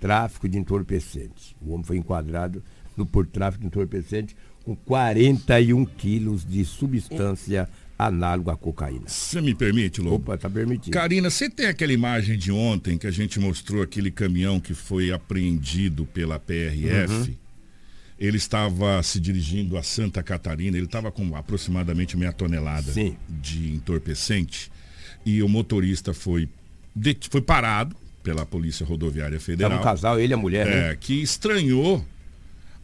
[0.00, 1.54] Tráfico de entorpecentes.
[1.60, 2.62] O homem foi enquadrado
[2.96, 4.34] no, por tráfico de entorpecentes
[4.64, 9.08] com 41 quilos de substância análogo à cocaína.
[9.08, 10.16] Você me permite, Lobo?
[10.16, 10.92] Opa, tá permitido.
[10.92, 15.12] Karina, você tem aquela imagem de ontem que a gente mostrou aquele caminhão que foi
[15.12, 17.12] apreendido pela PRF?
[17.12, 17.34] Uhum.
[18.18, 23.16] Ele estava se dirigindo a Santa Catarina, ele estava com aproximadamente meia tonelada Sim.
[23.28, 24.70] de entorpecente
[25.24, 26.48] e o motorista foi,
[27.30, 29.72] foi parado pela Polícia Rodoviária Federal.
[29.72, 30.96] Estava um casal, ele e a mulher, é, né?
[30.98, 32.04] Que estranhou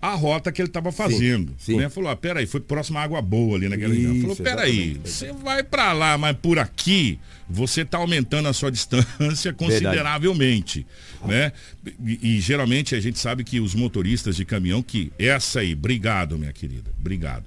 [0.00, 1.50] a rota que ele estava fazendo.
[1.58, 1.76] Sim, sim.
[1.76, 1.88] Né?
[1.88, 4.20] Falou, ah, peraí, foi próximo à água boa ali naquela região.
[4.20, 7.18] Falou, peraí, você vai para lá, mas por aqui
[7.48, 10.86] você está aumentando a sua distância consideravelmente.
[11.24, 11.52] Né?
[12.04, 16.38] E, e, geralmente a gente sabe que os motoristas de caminhão, que essa aí, obrigado,
[16.38, 17.44] minha querida, obrigado.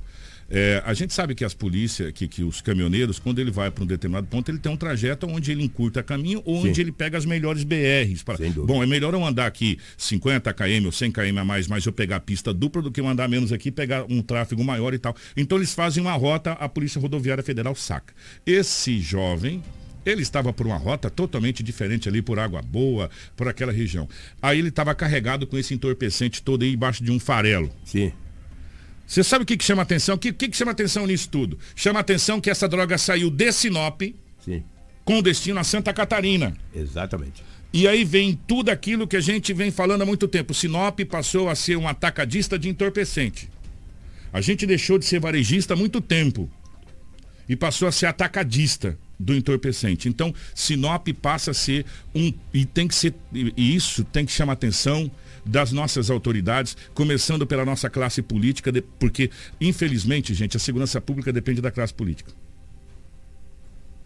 [0.50, 3.84] É, a gente sabe que as polícias, que, que os caminhoneiros, quando ele vai para
[3.84, 7.18] um determinado ponto, ele tem um trajeto onde ele encurta caminho ou onde ele pega
[7.18, 8.24] as melhores BRs.
[8.24, 8.38] Pra...
[8.66, 11.94] Bom, é melhor eu andar aqui 50 km ou 100 km a mais, mas eu
[11.94, 15.00] pegar a pista dupla do que eu andar menos aqui, pegar um tráfego maior e
[15.00, 15.16] tal.
[15.38, 18.14] Então eles fazem uma rota, a Polícia Rodoviária Federal saca.
[18.46, 19.62] Esse jovem,
[20.06, 24.08] ele estava por uma rota totalmente diferente ali, por Água Boa, por aquela região.
[24.42, 27.70] Aí ele estava carregado com esse entorpecente todo aí embaixo de um farelo.
[27.84, 28.12] Sim.
[29.10, 30.14] Você sabe o que, que chama atenção?
[30.14, 31.58] O que, que, que, chama atenção nisso tudo?
[31.76, 34.04] Chama atenção que essa droga saiu de Sinop
[34.46, 34.64] Sim.
[35.04, 36.56] com destino a Santa Catarina.
[36.76, 37.44] Exatamente.
[37.74, 40.54] E aí vem tudo aquilo que a gente vem falando há muito tempo.
[40.54, 43.50] Sinop passou a ser um atacadista de entorpecente.
[44.32, 46.48] A gente deixou de ser varejista há muito tempo.
[47.48, 50.08] E passou a ser atacadista do entorpecente.
[50.08, 52.32] Então, Sinop passa a ser um.
[52.54, 53.16] E tem que ser.
[53.34, 55.10] E isso tem que chamar atenção
[55.50, 61.60] das nossas autoridades, começando pela nossa classe política, porque, infelizmente, gente, a segurança pública depende
[61.60, 62.32] da classe política.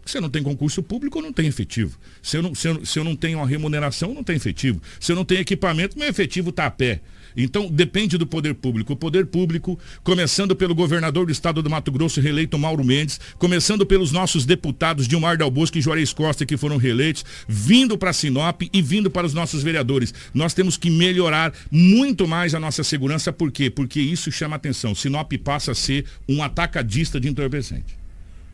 [0.06, 1.98] Se eu não tenho concurso público, não tenho efetivo.
[2.22, 4.80] Se eu não, se eu, se eu não tenho uma remuneração, não tenho efetivo.
[5.00, 7.00] Se eu não tenho equipamento, meu efetivo está a pé.
[7.36, 8.92] Então, depende do poder público.
[8.92, 13.84] O poder público, começando pelo governador do estado do Mato Grosso, reeleito Mauro Mendes, começando
[13.84, 18.62] pelos nossos deputados Dilmar Dal Bosco e Juarez Costa, que foram reeleitos, vindo para Sinop
[18.72, 20.14] e vindo para os nossos vereadores.
[20.32, 23.32] Nós temos que melhorar muito mais a nossa segurança.
[23.32, 23.70] Por quê?
[23.70, 24.94] Porque isso chama atenção.
[24.94, 27.96] Sinop passa a ser um atacadista de entorpecente.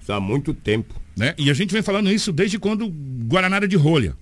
[0.03, 1.01] Isso há muito tempo.
[1.17, 1.35] Né?
[1.37, 2.89] E a gente vem falando isso desde quando
[3.29, 4.17] Guaranara de Rolha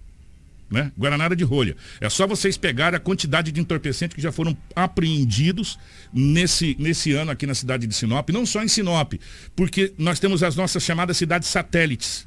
[0.71, 0.93] né?
[0.99, 1.77] Guaranara de rolha.
[2.01, 5.79] É só vocês pegarem a quantidade de entorpecentes que já foram apreendidos
[6.13, 9.15] nesse, nesse ano aqui na cidade de Sinop, não só em Sinop,
[9.57, 12.27] porque nós temos as nossas chamadas cidades satélites.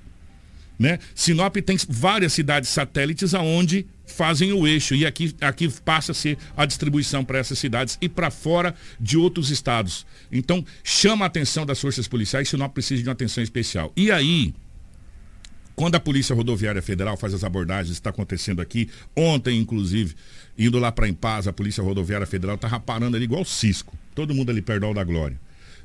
[0.80, 0.98] Né?
[1.14, 6.38] Sinop tem várias cidades satélites aonde fazem o eixo e aqui, aqui passa a ser
[6.58, 10.06] a distribuição para essas cidades e para fora de outros estados.
[10.32, 13.94] Então chama a atenção das forças policiais, Sinop precisa de uma atenção especial.
[13.96, 14.54] E aí,
[15.76, 20.16] quando a Polícia Rodoviária Federal faz as abordagens, está acontecendo aqui, ontem, inclusive,
[20.58, 23.98] indo lá para Impaz, a Polícia Rodoviária Federal estava parando ali igual Cisco.
[24.14, 25.40] Todo mundo ali perto da Glória.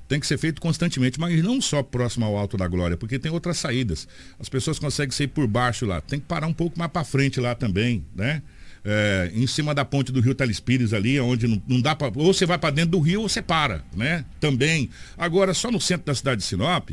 [0.08, 3.32] Tem que ser feito constantemente, mas não só próximo ao Alto da Glória, porque tem
[3.32, 4.06] outras saídas.
[4.38, 6.00] As pessoas conseguem sair por baixo lá.
[6.00, 8.42] Tem que parar um pouco mais para frente lá também, né?
[8.84, 12.12] É, em cima da ponte do Rio Telespires ali, onde não, não dá para.
[12.14, 14.24] Ou você vai para dentro do rio ou você para, né?
[14.38, 14.88] Também.
[15.18, 16.90] Agora, só no centro da cidade de Sinop,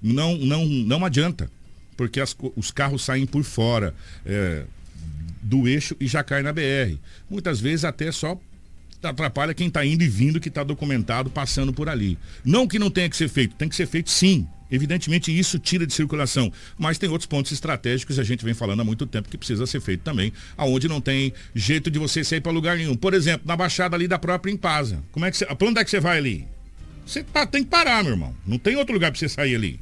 [0.00, 1.50] não, não, não adianta
[1.96, 4.64] porque as, os carros saem por fora é,
[5.42, 6.96] do eixo e já caem na BR.
[7.28, 8.38] Muitas vezes até só
[9.02, 12.18] atrapalha quem está indo e vindo, que está documentado, passando por ali.
[12.44, 14.46] Não que não tenha que ser feito, tem que ser feito sim.
[14.70, 18.84] Evidentemente isso tira de circulação, mas tem outros pontos estratégicos, a gente vem falando há
[18.84, 22.50] muito tempo que precisa ser feito também, aonde não tem jeito de você sair para
[22.50, 22.96] lugar nenhum.
[22.96, 25.02] Por exemplo, na baixada ali da própria Impasa.
[25.12, 26.48] Como é que você, onde é que você vai ali?
[27.06, 28.34] Você tem que parar, meu irmão.
[28.46, 29.78] Não tem outro lugar para você sair ali.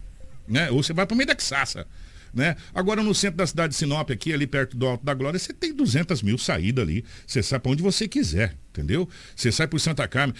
[0.49, 0.71] né?
[0.71, 1.87] Ou você vai para o meio da Xaça.
[2.35, 2.57] Né?
[2.75, 5.53] Agora no centro da cidade de Sinop, aqui, ali perto do Alto da Glória, você
[5.53, 7.05] tem 200 mil saídas ali.
[7.27, 9.09] Você sai para onde você quiser, entendeu?
[9.37, 10.35] Você sai por Santa Carmen.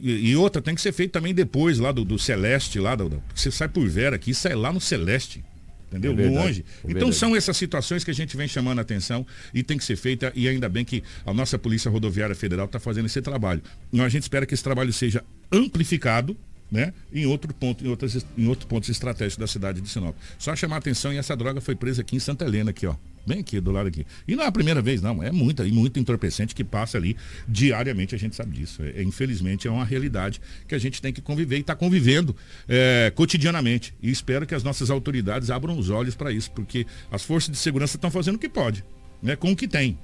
[0.00, 3.50] e, outra tem que ser feito também depois lá do, do Celeste, lá do, você
[3.50, 5.44] sai por Vera aqui e sai lá no Celeste.
[5.88, 6.12] Entendeu?
[6.12, 6.64] É verdade, Longe.
[6.88, 9.84] É então são essas situações que a gente vem chamando a atenção e tem que
[9.84, 13.60] ser feita, e ainda bem que a nossa Polícia Rodoviária Federal está fazendo esse trabalho.
[13.92, 16.34] Então a gente espera que esse trabalho seja amplificado
[16.72, 16.94] né?
[17.12, 20.16] Em outro ponto, em, outras, em outro pontos estratégicos da cidade de Sinop.
[20.38, 22.96] Só chamar a atenção e essa droga foi presa aqui em Santa Helena, aqui, ó.
[23.26, 24.04] Bem aqui, do lado aqui.
[24.26, 25.22] E não é a primeira vez, não.
[25.22, 27.14] É muita, e muito entorpecente que passa ali
[27.46, 28.82] diariamente, a gente sabe disso.
[28.82, 32.34] É, infelizmente, é uma realidade que a gente tem que conviver e está convivendo
[32.66, 33.94] é, cotidianamente.
[34.02, 37.58] E espero que as nossas autoridades abram os olhos para isso, porque as forças de
[37.58, 38.82] segurança estão fazendo o que pode,
[39.22, 39.36] né?
[39.36, 39.98] Com o que tem.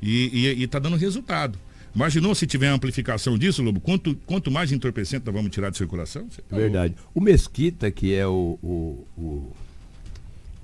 [0.00, 1.58] E está dando resultado.
[1.94, 3.80] Imaginou se tiver amplificação disso, Lobo?
[3.80, 6.26] Quanto, quanto mais entorpecente nós vamos tirar de circulação?
[6.48, 6.94] Tá Verdade.
[7.14, 9.52] O Mesquita, que é o, o, o,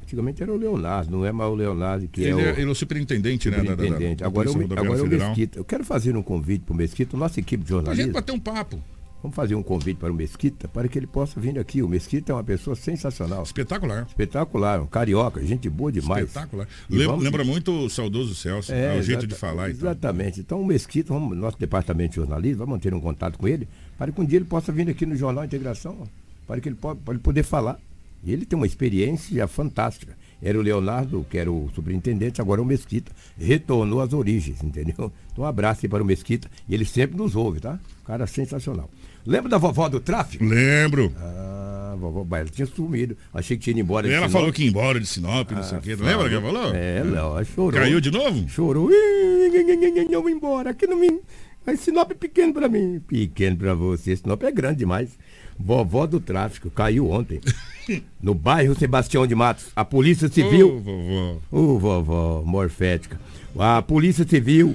[0.02, 2.40] Antigamente era o Leonardo, não é mais o Leonardo que ele é, o.
[2.40, 3.58] Ele é o superintendente, né?
[3.58, 4.22] superintendente.
[4.22, 5.58] Da, da, da agora, o, agora é o Mesquita.
[5.58, 8.02] Eu quero fazer um convite para o Mesquita, nossa equipe de jornalismo.
[8.02, 8.82] A gente bater um papo.
[9.20, 11.82] Vamos fazer um convite para o Mesquita para que ele possa vir aqui.
[11.82, 13.42] O Mesquita é uma pessoa sensacional.
[13.42, 14.06] Espetacular.
[14.06, 16.26] Espetacular, um carioca, gente boa demais.
[16.26, 16.68] Espetacular.
[16.88, 17.24] Lembra, vamos...
[17.24, 19.70] lembra, muito o saudoso Celso, é, é o jeito de falar.
[19.70, 20.40] Exatamente.
[20.40, 23.66] Então o Mesquita, vamos, nosso departamento de jornalismo, vamos manter um contato com ele
[23.98, 26.06] para que um dia ele possa vir aqui no Jornal Integração,
[26.46, 27.78] para que ele, pode, para ele poder falar.
[28.22, 30.16] E ele tem uma experiência fantástica.
[30.40, 33.10] Era o Leonardo, que era o superintendente, agora é o Mesquita.
[33.36, 35.12] Retornou às origens, entendeu?
[35.32, 36.48] Então um abraço aí para o Mesquita.
[36.68, 37.78] E ele sempre nos ouve, tá?
[38.04, 38.88] Cara sensacional.
[39.28, 40.42] Lembra da vovó do tráfico?
[40.42, 41.12] Lembro.
[41.18, 43.14] Ah, vovó, ela tinha sumido.
[43.34, 45.64] Achei que tinha ido embora de Ela falou que ia embora de Sinop, não ah,
[45.64, 45.96] sei o quê.
[46.00, 46.74] Ah, lembra que ela falou?
[46.74, 47.78] É, ela chorou.
[47.78, 48.48] Caiu de novo?
[48.48, 48.90] Chorou.
[48.90, 50.70] Eu vou embora.
[50.70, 51.20] Aqui não me.
[51.66, 53.02] Mas Sinop é pequeno pra mim.
[53.06, 54.16] Pequeno pra você.
[54.16, 55.10] Sinop é grande demais.
[55.58, 57.42] Vovó do tráfico caiu ontem.
[58.22, 59.66] no bairro Sebastião de Matos.
[59.76, 60.76] A Polícia Civil.
[60.76, 61.38] Ô, vovó.
[61.50, 63.20] Ô, vovó, morfética.
[63.58, 64.74] A Polícia Civil,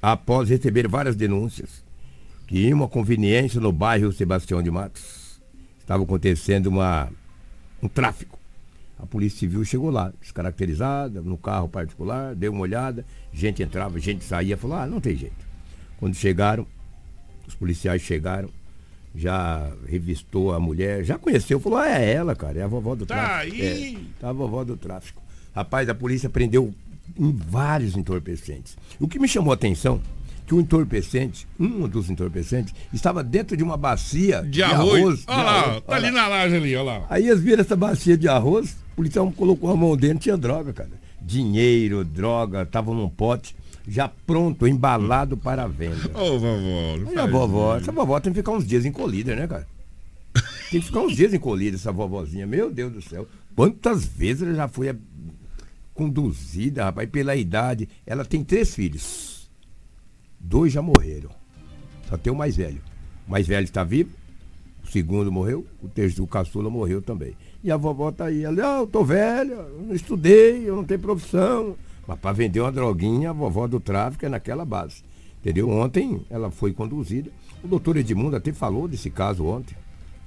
[0.00, 1.82] após receber várias denúncias,
[2.50, 5.40] que em uma conveniência no bairro Sebastião de Matos
[5.78, 7.08] estava acontecendo uma,
[7.80, 8.36] um tráfico.
[8.98, 14.24] A Polícia Civil chegou lá, descaracterizada, no carro particular, deu uma olhada, gente entrava, gente
[14.24, 15.46] saía, falou, ah, não tem jeito.
[15.96, 16.66] Quando chegaram,
[17.46, 18.50] os policiais chegaram,
[19.14, 23.06] já revistou a mulher, já conheceu, falou, ah, é ela, cara, é a vovó do
[23.06, 23.62] tá tráfico.
[23.62, 23.94] Aí.
[23.94, 25.22] É, tá a vovó do tráfico.
[25.54, 26.74] Rapaz, a polícia prendeu
[27.16, 28.76] em vários entorpecentes.
[28.98, 30.00] O que me chamou a atenção
[30.50, 35.22] que o entorpecente, um dos entorpecentes, estava dentro de uma bacia de, de arroz.
[35.28, 35.82] Olha lá, arroz.
[35.86, 37.06] tá ali na laje ali, olha lá.
[37.08, 40.72] Aí eles viram essa bacia de arroz, o policial colocou a mão dentro, tinha droga,
[40.72, 40.90] cara.
[41.22, 43.54] Dinheiro, droga, estavam num pote
[43.86, 46.10] já pronto, embalado para a venda.
[46.18, 47.10] Ô, oh, vovó.
[47.10, 47.76] Olha a vovó.
[47.76, 49.68] Essa vovó tem que ficar uns dias encolhida, né, cara?
[50.68, 52.44] Tem que ficar uns dias encolhida, essa vovozinha.
[52.44, 53.28] Meu Deus do céu.
[53.54, 54.92] Quantas vezes ela já foi
[55.94, 57.88] conduzida, rapaz, pela idade.
[58.04, 59.39] Ela tem três filhos.
[60.40, 61.30] Dois já morreram.
[62.08, 62.80] Só tem o mais velho.
[63.28, 64.10] O mais velho está vivo,
[64.82, 67.36] o segundo morreu, o terceiro, o caçula morreu também.
[67.62, 68.42] E a vovó está aí.
[68.42, 71.76] Ela, ah, eu tô velha, eu não estudei, eu não tenho profissão.
[72.06, 75.04] Mas para vender uma droguinha, a vovó do tráfico é naquela base.
[75.40, 75.68] Entendeu?
[75.68, 77.30] Ontem ela foi conduzida.
[77.62, 79.76] O doutor Edmundo até falou desse caso ontem.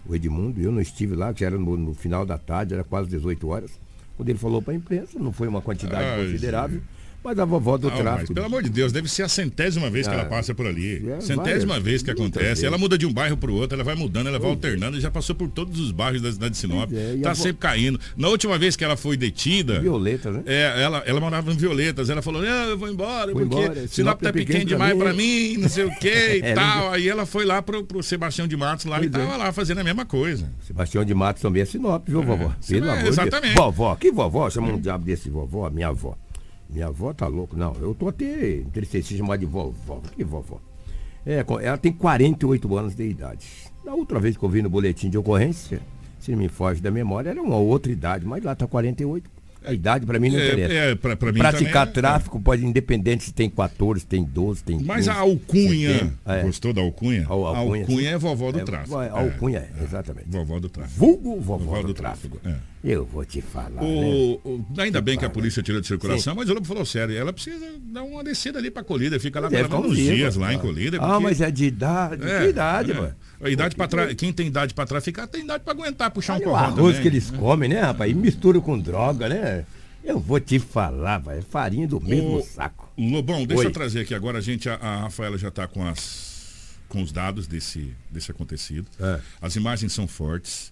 [0.05, 3.09] O Edmundo, eu não estive lá, que era no, no final da tarde, era quase
[3.09, 3.79] 18 horas.
[4.15, 6.79] Quando ele falou para a imprensa, não foi uma quantidade Ai, considerável.
[6.79, 6.85] Sim.
[7.23, 8.33] Mas a vovó do não, tráfico.
[8.33, 11.09] pelo amor de Deus, deve ser a centésima vez que ela ah, passa por ali.
[11.09, 12.65] É, centésima várias, vez que acontece.
[12.65, 15.09] Ela muda de um bairro para o outro, ela vai mudando, ela vai alternando, já
[15.09, 16.91] passou por todos os bairros da cidade de Sinop.
[16.91, 17.99] É, tá sempre caindo.
[18.17, 19.79] Na última vez que ela foi detida.
[19.79, 20.43] Violetas, né?
[20.45, 22.09] É, ela, ela morava em Violetas.
[22.09, 23.73] Ela falou: ah, eu vou embora, vou porque embora.
[23.73, 26.53] Sinop, Sinop tá é pequeno, pequeno demais para mim, não sei o que e é,
[26.53, 26.91] tal.
[26.91, 29.37] Aí ela foi lá pro, pro Sebastião de Matos lá pois e tava é.
[29.37, 30.51] lá fazendo a mesma coisa.
[30.67, 32.53] Sebastião de Matos também é Sinop, viu, vovó?
[32.67, 33.55] Pelo amor exatamente.
[33.55, 34.49] Vovó, que vovó?
[34.49, 36.17] Chama um diabo desse vovó, minha avó.
[36.73, 37.55] Minha avó tá louca.
[37.55, 40.01] Não, eu tô até entristecido chamar de vovó.
[40.15, 40.59] Que vovó?
[41.25, 43.47] É, ela tem 48 anos de idade.
[43.85, 45.79] Da outra vez que eu vi no boletim de ocorrência,
[46.19, 49.29] se não me foge da memória, era uma outra idade, mas lá tá 48.
[49.65, 50.73] A idade para mim não é, interessa.
[50.73, 51.93] É, pra, pra mim Praticar também, é.
[51.93, 52.41] tráfico é.
[52.41, 54.87] pode, independente se tem 14, tem 12, tem 15.
[54.87, 56.41] Mas a alcunha, é.
[56.41, 57.25] gostou da alcunha?
[57.27, 58.97] A, alcunha, alcunha é vovó do tráfico.
[58.97, 60.27] A alcunha é, exatamente.
[60.29, 60.99] Vovó do tráfico.
[60.99, 62.37] Vulgo vovó, vovó do, do, tráfico.
[62.39, 62.63] tráfico.
[62.83, 63.81] Eu vou te falar.
[63.81, 64.83] O, né?
[64.83, 66.39] ainda bem que a polícia tirou de circulação, Sim.
[66.39, 69.49] mas o Lobo falou sério, ela precisa dar uma descida ali pra colhida, fica lá
[69.49, 70.97] pelo menos uns dias lá em colhida.
[70.99, 73.15] Ah, mas é de idade, que idade, mano?
[73.43, 76.49] A idade para quem tem idade para traficar tem idade para aguentar puxar Olha um
[76.51, 76.63] corrão.
[76.63, 77.01] O arroz também.
[77.01, 78.09] que eles comem, né, rapaz?
[78.11, 79.65] E mistura com droga, né?
[80.03, 82.91] Eu vou te falar, vai, farinha do mesmo Ô, saco.
[82.97, 83.67] Lobão, deixa Oi.
[83.67, 86.32] eu trazer aqui agora, a gente, a, a Rafaela já está com as
[86.93, 88.85] com os dados desse, desse acontecido.
[88.99, 89.19] É.
[89.41, 90.71] As imagens são fortes.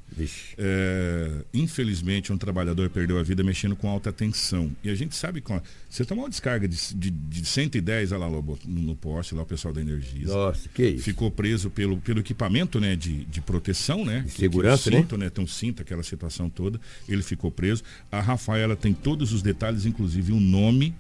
[0.55, 4.69] É, infelizmente, um trabalhador perdeu a vida mexendo com alta tensão.
[4.83, 5.43] E a gente sabe.
[5.49, 9.45] A, você tomou uma descarga de, de, de 110 lá, Lobo, no poste, lá o
[9.47, 10.27] pessoal da Energia.
[10.27, 11.05] Nossa, que isso.
[11.05, 14.21] Ficou preso pelo, pelo equipamento né, de, de proteção, né?
[14.21, 15.25] De segurança, que, que cinto, né?
[15.25, 15.31] né?
[15.31, 16.79] Tem um cinto, aquela situação toda.
[17.09, 17.81] Ele ficou preso.
[18.11, 20.93] A Rafaela tem todos os detalhes, inclusive o nome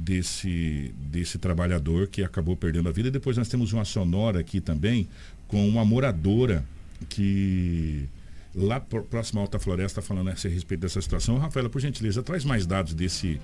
[0.00, 3.08] desse, desse trabalhador que acabou perdendo a vida.
[3.08, 5.08] E depois nós temos uma sonora aqui também
[5.46, 6.64] com uma moradora
[7.08, 8.08] que
[8.54, 11.38] lá próximo à Alta Floresta falando a respeito dessa situação.
[11.38, 13.40] Rafaela, por gentileza, traz mais dados desse,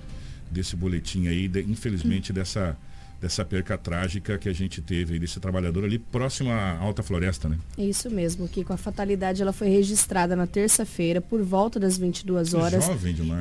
[0.51, 2.77] desse boletim aí, de, infelizmente, dessa,
[3.21, 7.47] dessa perca trágica que a gente teve aí desse trabalhador ali próximo à Alta Floresta,
[7.47, 7.57] né?
[7.77, 12.53] Isso mesmo, que com a fatalidade ela foi registrada na terça-feira por volta das 22
[12.53, 12.85] horas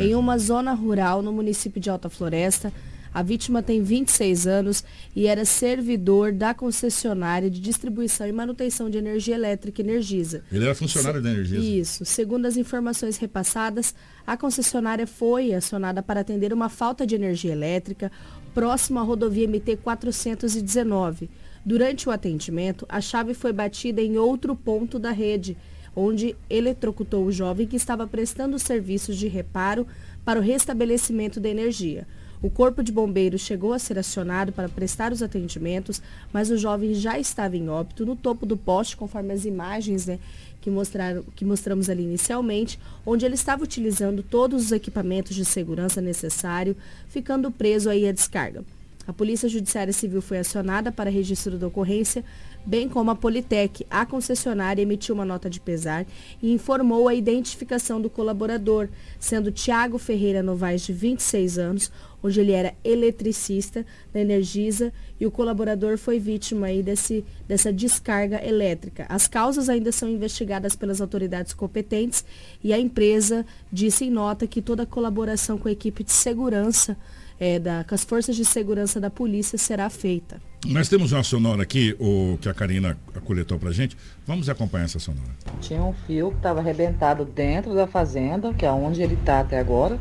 [0.00, 0.38] em uma né?
[0.38, 2.72] zona rural no município de Alta Floresta.
[3.16, 8.98] A vítima tem 26 anos e era servidor da concessionária de distribuição e manutenção de
[8.98, 10.44] energia elétrica Energisa.
[10.52, 11.64] Ele era funcionário Se, da Energisa?
[11.64, 12.05] Isso.
[12.05, 13.94] Segundo as informações repassadas,
[14.26, 18.12] a concessionária foi acionada para atender uma falta de energia elétrica
[18.52, 21.31] próximo à rodovia MT 419.
[21.64, 25.57] Durante o atendimento, a chave foi batida em outro ponto da rede,
[25.96, 29.87] onde eletrocutou o jovem que estava prestando serviços de reparo
[30.22, 32.07] para o restabelecimento da energia.
[32.42, 36.94] O corpo de bombeiros chegou a ser acionado para prestar os atendimentos, mas o jovem
[36.94, 40.18] já estava em óbito no topo do poste, conforme as imagens né,
[40.61, 46.01] que, mostraram, que mostramos ali inicialmente, onde ele estava utilizando todos os equipamentos de segurança
[46.01, 46.77] necessário,
[47.09, 48.64] ficando preso aí à descarga.
[49.06, 52.24] A Polícia Judiciária Civil foi acionada para registro da ocorrência,
[52.64, 56.04] bem como a Politec, a concessionária, emitiu uma nota de pesar
[56.42, 58.88] e informou a identificação do colaborador,
[59.20, 65.30] sendo Tiago Ferreira Novaes, de 26 anos, onde ele era eletricista da Energisa e o
[65.30, 69.06] colaborador foi vítima aí desse, dessa descarga elétrica.
[69.08, 72.24] As causas ainda são investigadas pelas autoridades competentes
[72.64, 76.96] e a empresa disse em nota que toda colaboração com a equipe de segurança
[77.38, 80.40] é, da, com as forças de segurança da polícia será feita.
[80.66, 83.96] Nós temos uma sonora aqui, o, que a Karina coletou pra gente.
[84.27, 85.29] Vamos acompanhar essa sonora.
[85.61, 89.59] Tinha um fio que estava arrebentado dentro da fazenda, que é onde ele está até
[89.59, 89.99] agora.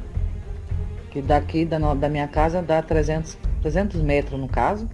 [1.11, 4.89] Que daqui da, da minha casa dá 300, 300 metros no caso.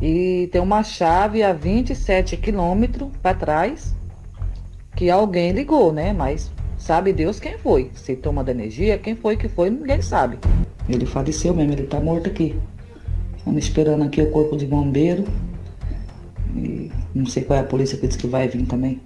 [0.00, 3.94] E tem uma chave a 27 quilômetros para trás
[4.96, 6.12] que alguém ligou, né?
[6.12, 7.90] Mas sabe Deus quem foi.
[7.94, 10.38] Se toma da energia, quem foi que foi, ninguém sabe.
[10.88, 12.56] Ele faleceu mesmo, ele está morto aqui.
[13.36, 15.24] Estamos esperando aqui o corpo de bombeiro.
[16.54, 19.00] E não sei qual é a polícia que diz que vai vir também.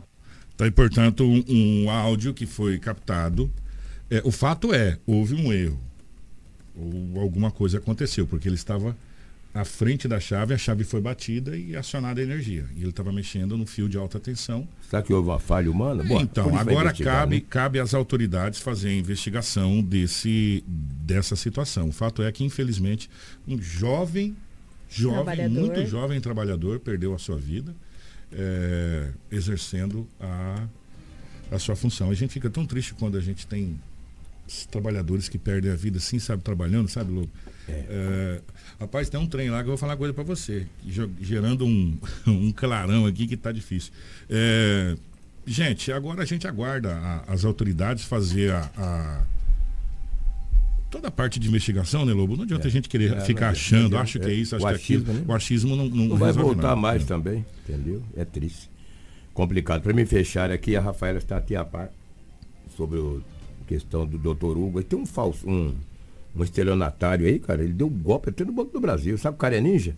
[0.56, 3.50] Tá aí, portanto, um, um áudio que foi captado.
[4.08, 5.78] É, o fato é, houve um erro.
[6.76, 8.96] Ou alguma coisa aconteceu, porque ele estava
[9.54, 12.66] à frente da chave, a chave foi batida e acionada a energia.
[12.74, 14.66] E ele estava mexendo no fio de alta tensão.
[14.88, 16.02] Será que houve uma falha humana?
[16.02, 17.42] Boa, então, agora cabe, né?
[17.48, 21.88] cabe às autoridades fazer a investigação desse, dessa situação.
[21.88, 23.10] O fato é que, infelizmente,
[23.46, 24.34] um jovem,
[24.88, 27.74] jovem, muito jovem trabalhador, perdeu a sua vida
[28.32, 30.66] é, exercendo a,
[31.50, 32.10] a sua função.
[32.10, 33.78] A gente fica tão triste quando a gente tem
[34.70, 37.30] trabalhadores que perdem a vida assim, sabe, trabalhando, sabe, Lobo?
[37.68, 37.84] É.
[37.88, 38.40] É,
[38.80, 40.66] rapaz, tem um trem lá que eu vou falar uma coisa para você,
[41.20, 43.92] gerando um, um clarão aqui que tá difícil.
[44.28, 44.96] É,
[45.46, 49.24] gente, agora a gente aguarda a, as autoridades fazer a, a,
[50.90, 52.36] toda a parte de investigação, né, Lobo?
[52.36, 52.68] Não adianta é.
[52.68, 55.12] a gente querer é, ficar achando, acho que é isso, acho o que é aquilo.
[55.12, 55.24] Né?
[55.26, 56.76] O achismo não, não, não vai voltar nada.
[56.76, 58.02] mais também, entendeu?
[58.16, 58.70] É triste.
[59.32, 59.82] Complicado.
[59.82, 61.90] Para me fechar aqui, a Rafaela está aqui a par
[62.76, 63.20] sobre a
[63.62, 64.83] questão do doutor Hugo.
[64.83, 65.75] Tem um falso, um
[66.35, 69.16] um estelionatário aí, cara, ele deu golpe até no Banco do Brasil.
[69.18, 69.94] Sabe o cara é ninja?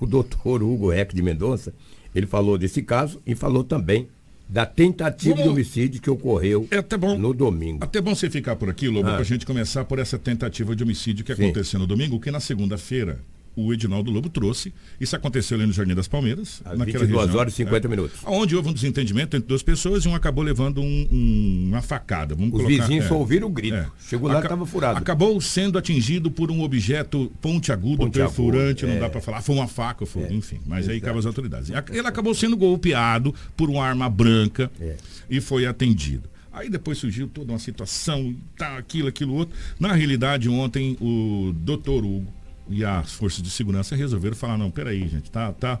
[0.00, 1.74] O doutor Hugo Reck de Mendonça,
[2.14, 4.08] ele falou desse caso e falou também
[4.48, 7.84] da tentativa de homicídio que ocorreu é bom, no domingo.
[7.84, 9.12] Até bom você ficar por aqui, Lobo, ah.
[9.12, 11.44] para a gente começar por essa tentativa de homicídio que Sim.
[11.44, 13.18] aconteceu no domingo, que na segunda-feira
[13.58, 14.72] o Edinaldo Lobo trouxe.
[15.00, 16.62] Isso aconteceu ali no Jardim das Palmeiras.
[16.64, 18.20] Às naquela 22 região, horas e 50 é, minutos.
[18.24, 22.36] Onde houve um desentendimento entre duas pessoas e um acabou levando um, um, uma facada.
[22.36, 23.76] Vamos Os colocar, vizinhos é, só ouviram o grito.
[23.76, 23.86] É.
[24.08, 24.98] Chegou lá e estava furado.
[24.98, 29.08] Acabou sendo atingido por um objeto pontiagudo, ponte perfurante, não dá é.
[29.08, 29.42] para falar.
[29.42, 30.32] Foi uma faca, foi, é.
[30.32, 30.60] enfim.
[30.64, 30.92] Mas Exato.
[30.92, 31.70] aí cabe as autoridades.
[31.90, 34.96] Ele acabou sendo golpeado por uma arma branca é.
[35.28, 36.28] e foi atendido.
[36.52, 39.56] Aí depois surgiu toda uma situação, tá, aquilo, aquilo outro.
[39.78, 42.37] Na realidade, ontem o doutor Hugo
[42.68, 45.78] e as forças de segurança resolveram falar, não, peraí, gente, tá, tá,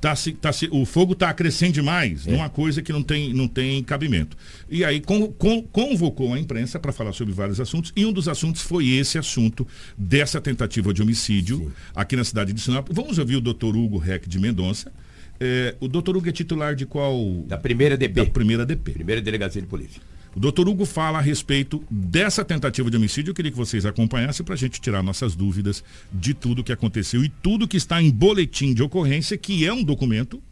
[0.00, 2.30] tá, tá, o fogo está crescendo demais, é.
[2.30, 4.36] numa coisa que não tem, não tem cabimento.
[4.68, 8.28] E aí con, con, convocou a imprensa para falar sobre vários assuntos, e um dos
[8.28, 9.66] assuntos foi esse assunto
[9.96, 11.72] dessa tentativa de homicídio Sim.
[11.94, 12.88] aqui na cidade de Sinop.
[12.90, 14.92] Vamos ouvir o doutor Hugo Reck de Mendonça,
[15.38, 17.44] É, o doutor Hugo é titular de qual?
[17.46, 18.14] Da primeira DP.
[18.14, 18.92] Da primeira DP.
[18.92, 20.00] Primeira Delegacia de Polícia.
[20.36, 23.30] O doutor Hugo fala a respeito dessa tentativa de homicídio.
[23.30, 25.82] Eu queria que vocês acompanhassem para a gente tirar nossas dúvidas
[26.12, 29.82] de tudo que aconteceu e tudo que está em boletim de ocorrência, que é um
[29.82, 30.42] documento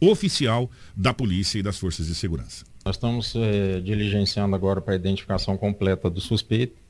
[0.00, 2.64] oficial da polícia e das forças de segurança.
[2.86, 6.80] Nós estamos é, diligenciando agora para a identificação completa do suspeito.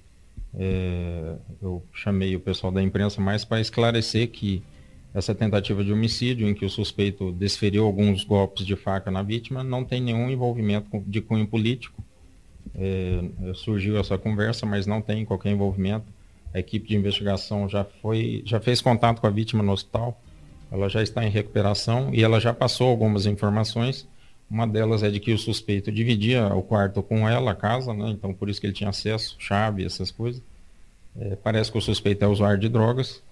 [0.56, 4.62] É, eu chamei o pessoal da imprensa mais para esclarecer que
[5.12, 9.64] essa tentativa de homicídio, em que o suspeito desferiu alguns golpes de faca na vítima,
[9.64, 12.04] não tem nenhum envolvimento de cunho político
[12.76, 16.04] é, surgiu essa conversa, mas não tem qualquer envolvimento.
[16.52, 20.20] A equipe de investigação já foi, já fez contato com a vítima no hospital.
[20.70, 24.08] Ela já está em recuperação e ela já passou algumas informações.
[24.50, 28.10] Uma delas é de que o suspeito dividia o quarto com ela, a casa, né?
[28.10, 30.42] então por isso que ele tinha acesso, chave, essas coisas.
[31.18, 33.22] É, parece que o suspeito é usuário de drogas.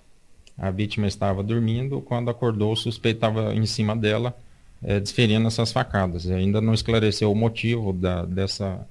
[0.57, 4.36] A vítima estava dormindo, quando acordou, o suspeito estava em cima dela,
[4.82, 6.24] é, desferindo essas facadas.
[6.24, 8.86] E ainda não esclareceu o motivo da, dessa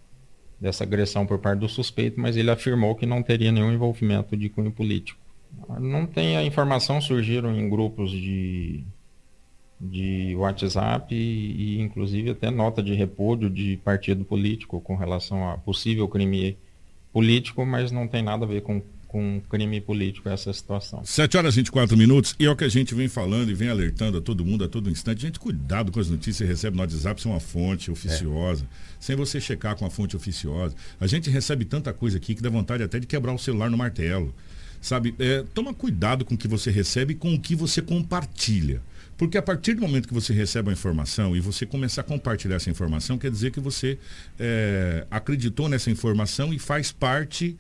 [0.62, 4.48] dessa agressão por parte do suspeito, mas ele afirmou que não teria nenhum envolvimento de
[4.48, 5.20] cunho político.
[5.80, 8.84] Não tem a informação, surgiram em grupos de,
[9.80, 15.58] de WhatsApp e, e inclusive até nota de repúdio de partido político com relação a
[15.58, 16.56] possível crime
[17.12, 18.82] político, mas não tem nada a ver com
[19.12, 21.04] com crime político essa situação.
[21.04, 23.68] 7 horas e 24 minutos, e é o que a gente vem falando e vem
[23.68, 25.24] alertando a todo mundo a todo instante.
[25.24, 28.68] Gente, cuidado com as notícias que recebe no WhatsApp, sem uma fonte oficiosa, é.
[29.02, 30.74] sem você checar com a fonte oficiosa.
[30.98, 33.78] A gente recebe tanta coisa aqui que dá vontade até de quebrar o celular no
[33.78, 34.34] martelo.
[34.80, 38.82] Sabe, é, toma cuidado com o que você recebe e com o que você compartilha.
[39.18, 42.56] Porque a partir do momento que você recebe a informação e você começar a compartilhar
[42.56, 44.00] essa informação, quer dizer que você
[44.40, 47.58] é, acreditou nessa informação e faz parte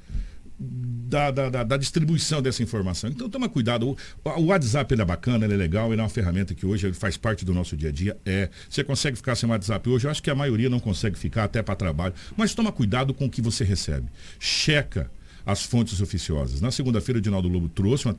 [0.61, 3.09] da, da, da, da, distribuição dessa informação.
[3.09, 3.97] Então toma cuidado.
[4.23, 6.93] O, o WhatsApp ele é bacana, ele é legal, ele é uma ferramenta que hoje
[6.93, 8.17] faz parte do nosso dia a dia.
[8.25, 8.49] É.
[8.69, 10.05] Você consegue ficar sem WhatsApp hoje?
[10.05, 12.13] Eu acho que a maioria não consegue ficar até para trabalho.
[12.37, 14.07] Mas toma cuidado com o que você recebe.
[14.39, 15.09] Checa
[15.45, 16.61] as fontes oficiosas.
[16.61, 18.17] Na segunda-feira, o Dinaldo Lobo trouxe uma,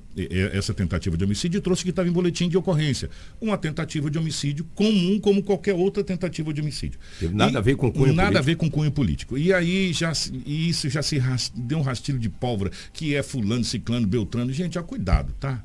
[0.52, 3.10] essa tentativa de homicídio e trouxe que estava em boletim de ocorrência.
[3.40, 6.98] Uma tentativa de homicídio comum como qualquer outra tentativa de homicídio.
[7.18, 8.38] Teve nada e, a ver com cunho nada político.
[8.38, 9.38] a ver com cunho político.
[9.38, 10.12] E aí já,
[10.46, 14.52] isso já se rast, deu um rastilho de pólvora, que é fulano, ciclano, beltrano.
[14.52, 15.64] Gente, ó, cuidado, tá?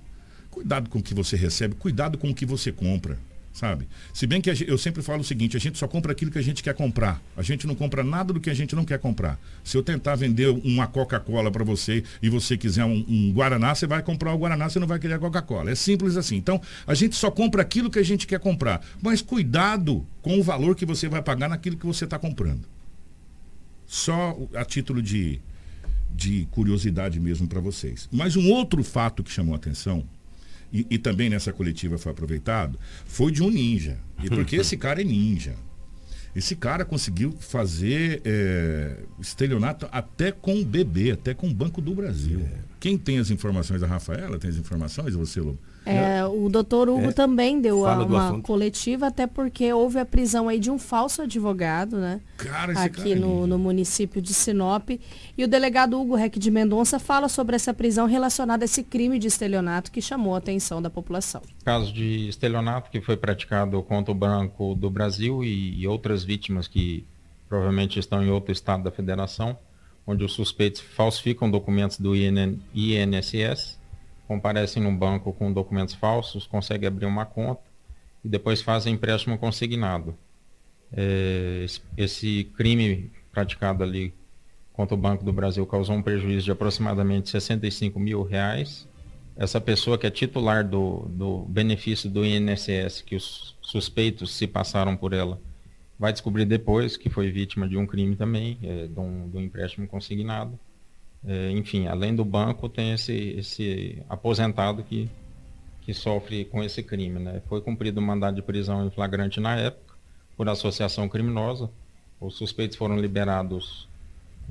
[0.52, 3.18] Cuidado com o que você recebe, cuidado com o que você compra
[3.58, 3.88] sabe?
[4.14, 6.44] Se bem que eu sempre falo o seguinte, a gente só compra aquilo que a
[6.44, 7.20] gente quer comprar.
[7.36, 9.40] A gente não compra nada do que a gente não quer comprar.
[9.64, 13.88] Se eu tentar vender uma Coca-Cola para você e você quiser um, um, Guaraná, você
[13.88, 15.72] vai comprar o Guaraná, você não vai querer a Coca-Cola.
[15.72, 16.36] É simples assim.
[16.36, 18.80] Então, a gente só compra aquilo que a gente quer comprar.
[19.02, 22.62] Mas cuidado com o valor que você vai pagar naquilo que você está comprando.
[23.88, 25.42] Só a título de,
[26.14, 28.08] de curiosidade mesmo para vocês.
[28.12, 30.06] Mas um outro fato que chamou a atenção
[30.72, 33.98] e, e, também nessa coletiva foi aproveitado, foi de um ninja.
[34.24, 35.56] E porque esse cara é ninja.
[36.36, 41.96] Esse cara conseguiu fazer é, estelionato até com o bebê, até com o Banco do
[41.96, 42.42] Brasil.
[42.42, 42.67] É.
[42.80, 43.82] Quem tem as informações?
[43.82, 45.16] A Rafaela tem as informações?
[45.16, 45.58] Você, Lobo?
[45.88, 50.60] É, o doutor Hugo é, também deu uma coletiva, até porque houve a prisão aí
[50.60, 52.20] de um falso advogado, né?
[52.36, 54.90] Cara, aqui cara é no, no, município de Sinop.
[55.38, 59.18] E o delegado Hugo Reck de Mendonça fala sobre essa prisão relacionada a esse crime
[59.18, 61.42] de estelionato que chamou a atenção da população.
[61.64, 66.68] Caso de estelionato que foi praticado contra o Banco do Brasil e, e outras vítimas
[66.68, 67.06] que
[67.48, 69.58] provavelmente estão em outro estado da federação,
[70.08, 73.78] onde os suspeitos falsificam documentos do IN, INSS
[74.26, 77.62] comparecem no banco com documentos falsos, conseguem abrir uma conta
[78.24, 80.18] e depois fazem empréstimo consignado.
[80.92, 81.66] É,
[81.98, 84.14] esse crime praticado ali
[84.72, 88.88] contra o Banco do Brasil causou um prejuízo de aproximadamente 65 mil reais.
[89.36, 94.96] Essa pessoa que é titular do, do benefício do INSS, que os suspeitos se passaram
[94.96, 95.40] por ela,
[96.00, 99.42] vai descobrir depois que foi vítima de um crime também, é, de, um, de um
[99.42, 100.58] empréstimo consignado.
[101.26, 105.10] É, enfim, além do banco, tem esse, esse aposentado que,
[105.82, 107.20] que sofre com esse crime.
[107.20, 107.42] Né?
[107.48, 109.96] Foi cumprido o mandado de prisão em flagrante na época,
[110.36, 111.70] por associação criminosa.
[112.20, 113.88] Os suspeitos foram liberados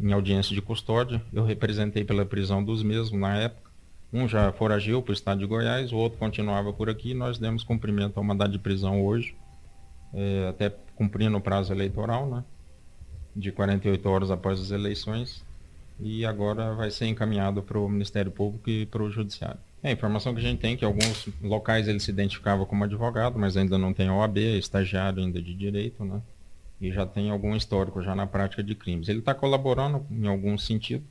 [0.00, 1.22] em audiência de custódia.
[1.32, 3.70] Eu representei pela prisão dos mesmos na época.
[4.12, 7.12] Um já foragiu para o estado de Goiás, o outro continuava por aqui.
[7.12, 9.34] Nós demos cumprimento ao mandado de prisão hoje,
[10.14, 12.44] é, até cumprindo o prazo eleitoral, né?
[13.34, 15.44] de 48 horas após as eleições
[16.00, 19.58] e agora vai ser encaminhado para o Ministério Público e para o Judiciário.
[19.82, 22.84] É, a informação que a gente tem é que alguns locais ele se identificava como
[22.84, 26.20] advogado, mas ainda não tem OAB, é estagiário ainda de direito, né?
[26.80, 29.08] E já tem algum histórico já na prática de crimes.
[29.08, 31.04] Ele está colaborando em algum sentido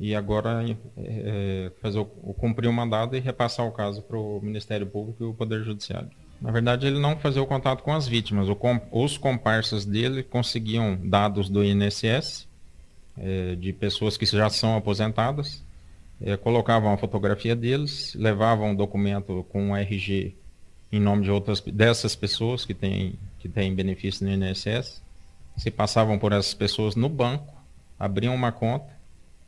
[0.00, 4.40] e agora é, é, fazer o, cumprir o mandado e repassar o caso para o
[4.40, 6.10] Ministério Público e o Poder Judiciário.
[6.40, 8.48] Na verdade, ele não fazia o contato com as vítimas.
[8.58, 12.46] Com, os comparsas dele conseguiam dados do INSS,
[13.16, 15.64] é, de pessoas que já são aposentadas,
[16.20, 20.36] é, colocavam a fotografia deles, levavam um documento com um RG
[20.90, 25.02] em nome de outras dessas pessoas que têm, que têm benefício no INSS,
[25.56, 27.54] se passavam por essas pessoas no banco,
[27.98, 28.96] abriam uma conta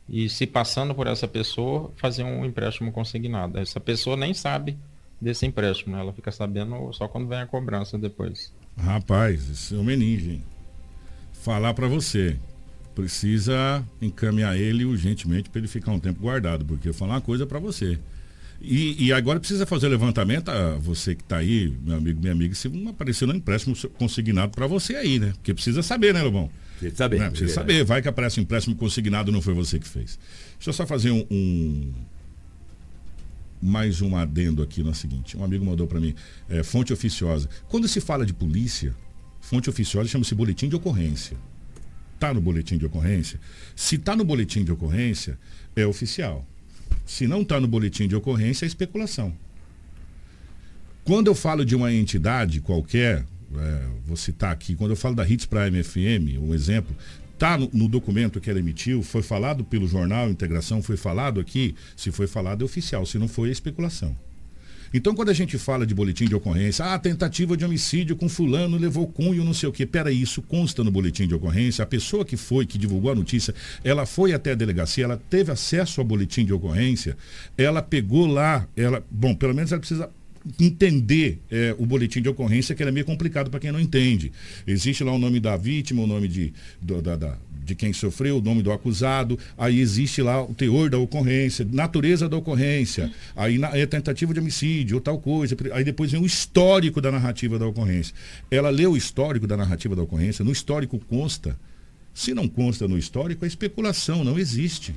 [0.07, 3.57] e se passando por essa pessoa, faziam um empréstimo consignado.
[3.57, 4.77] Essa pessoa nem sabe
[5.21, 6.01] desse empréstimo, né?
[6.01, 8.51] ela fica sabendo só quando vem a cobrança depois.
[8.77, 10.41] Rapaz, isso é menino,
[11.43, 12.37] Falar para você,
[12.93, 17.21] precisa encaminhar ele urgentemente para ele ficar um tempo guardado, porque eu vou falar uma
[17.21, 17.97] coisa para você.
[18.63, 22.31] E, e, agora precisa fazer o levantamento, a você que está aí, meu amigo, minha
[22.31, 25.31] amiga, se não apareceu no empréstimo consignado para você aí, né?
[25.31, 26.47] Porque precisa saber, né, Lobão?
[26.77, 27.19] Precisa saber.
[27.19, 27.29] Né?
[27.31, 27.83] Precisa saber.
[27.83, 30.19] Vai que aparece um empréstimo consignado, não foi você que fez.
[30.57, 31.91] Deixa eu só fazer um, um
[33.61, 35.37] mais um adendo aqui no seguinte.
[35.37, 36.15] Um amigo mandou para mim,
[36.49, 37.47] é, fonte oficiosa.
[37.69, 38.95] Quando se fala de polícia,
[39.39, 41.37] fonte oficiosa chama-se boletim de ocorrência.
[42.15, 43.39] Está no boletim de ocorrência?
[43.75, 45.37] Se está no boletim de ocorrência,
[45.75, 46.45] é oficial.
[47.05, 49.33] Se não está no boletim de ocorrência, é especulação.
[51.03, 55.27] Quando eu falo de uma entidade qualquer, é, vou citar aqui, quando eu falo da
[55.27, 56.95] Hits para a MFM, um exemplo,
[57.41, 61.73] está no, no, documento que ela emitiu, foi falado pelo jornal Integração, foi falado aqui,
[61.97, 64.15] se foi falado é oficial, se não foi é especulação.
[64.93, 68.77] Então, quando a gente fala de boletim de ocorrência, ah, tentativa de homicídio com fulano
[68.77, 69.85] levou cunho, não sei o quê.
[69.85, 71.81] Peraí, isso consta no boletim de ocorrência.
[71.81, 75.49] A pessoa que foi, que divulgou a notícia, ela foi até a delegacia, ela teve
[75.49, 77.17] acesso ao boletim de ocorrência,
[77.57, 80.09] ela pegou lá, ela, bom, pelo menos ela precisa
[80.59, 84.31] entender é, o boletim de ocorrência, que é meio complicado para quem não entende.
[84.65, 88.37] Existe lá o nome da vítima, o nome de, do, da, da, de quem sofreu,
[88.37, 93.57] o nome do acusado, aí existe lá o teor da ocorrência, natureza da ocorrência, aí
[93.57, 97.59] na, é tentativa de homicídio ou tal coisa, aí depois vem o histórico da narrativa
[97.59, 98.15] da ocorrência.
[98.49, 101.57] Ela lê o histórico da narrativa da ocorrência, no histórico consta.
[102.13, 104.93] Se não consta no histórico, é especulação, não existe.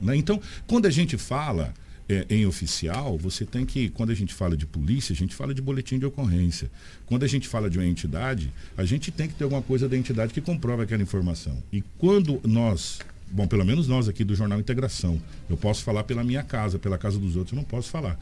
[0.00, 0.16] Né?
[0.16, 1.72] Então, quando a gente fala
[2.12, 5.54] é, em oficial, você tem que, quando a gente fala de polícia, a gente fala
[5.54, 6.70] de boletim de ocorrência.
[7.06, 9.96] Quando a gente fala de uma entidade, a gente tem que ter alguma coisa da
[9.96, 11.62] entidade que comprova aquela informação.
[11.72, 12.98] E quando nós,
[13.30, 16.98] bom, pelo menos nós aqui do Jornal Integração, eu posso falar pela minha casa, pela
[16.98, 18.18] casa dos outros, eu não posso falar.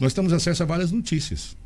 [0.00, 1.56] Nós temos acesso a várias notícias.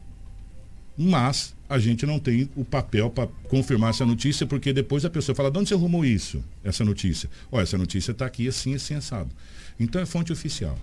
[0.96, 5.34] Mas a gente não tem o papel para confirmar essa notícia, porque depois a pessoa
[5.34, 7.30] fala, de onde você arrumou isso, essa notícia?
[7.52, 9.30] Olha, essa notícia está aqui assim, assim, assado.
[9.78, 10.76] Então é fonte oficial.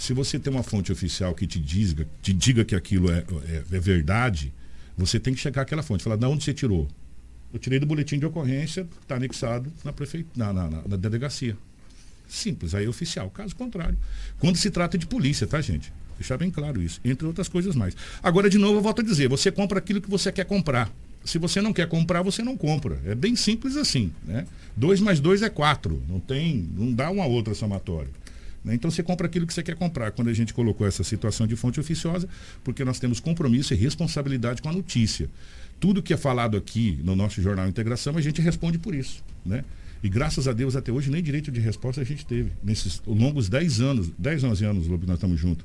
[0.00, 3.76] Se você tem uma fonte oficial que te diga, te diga que aquilo é, é,
[3.76, 4.50] é verdade,
[4.96, 6.02] você tem que chegar àquela fonte.
[6.02, 6.88] Falar, de onde você tirou?
[7.52, 11.54] Eu tirei do boletim de ocorrência, está anexado na, prefeito, na, na, na, na delegacia.
[12.26, 13.28] Simples, aí é oficial.
[13.28, 13.98] Caso contrário.
[14.38, 15.92] Quando se trata de polícia, tá, gente?
[16.18, 16.98] Deixar bem claro isso.
[17.04, 17.94] Entre outras coisas mais.
[18.22, 20.90] Agora, de novo, eu volto a dizer, você compra aquilo que você quer comprar.
[21.26, 22.98] Se você não quer comprar, você não compra.
[23.04, 24.10] É bem simples assim.
[24.24, 24.46] Né?
[24.74, 26.02] Dois mais dois é quatro.
[26.08, 28.08] Não tem, não dá uma outra somatória.
[28.64, 28.74] Né?
[28.74, 30.10] Então você compra aquilo que você quer comprar.
[30.12, 32.28] Quando a gente colocou essa situação de fonte oficiosa,
[32.62, 35.28] porque nós temos compromisso e responsabilidade com a notícia.
[35.78, 39.24] Tudo que é falado aqui no nosso jornal Integração, a gente responde por isso.
[39.44, 39.64] Né?
[40.02, 42.52] E graças a Deus, até hoje, nem direito de resposta a gente teve.
[42.62, 45.64] Nesses longos 10 anos, 10, 11 anos, Lobo, nós estamos juntos.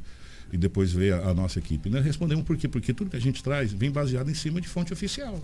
[0.51, 1.89] E depois veio a, a nossa equipe.
[1.89, 2.67] Nós respondemos por quê?
[2.67, 5.41] Porque tudo que a gente traz vem baseado em cima de fonte oficial.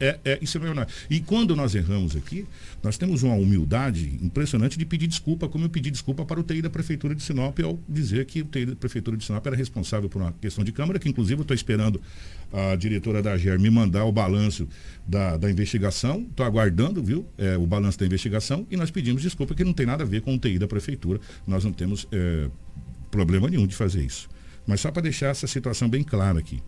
[0.00, 0.92] É, é, isso é verdade.
[1.10, 2.46] E quando nós erramos aqui,
[2.82, 6.62] nós temos uma humildade impressionante de pedir desculpa, como eu pedi desculpa para o TI
[6.62, 10.08] da Prefeitura de Sinop ao dizer que o TI da Prefeitura de Sinop era responsável
[10.08, 12.00] por uma questão de Câmara, que inclusive eu estou esperando
[12.52, 14.68] a diretora da GER me mandar o balanço
[15.06, 16.26] da, da investigação.
[16.30, 19.86] Estou aguardando, viu, é, o balanço da investigação e nós pedimos desculpa que não tem
[19.86, 21.20] nada a ver com o TI da Prefeitura.
[21.46, 22.48] Nós não temos é,
[23.10, 24.28] problema nenhum de fazer isso.
[24.66, 26.62] Mas só para deixar essa situação bem clara aqui.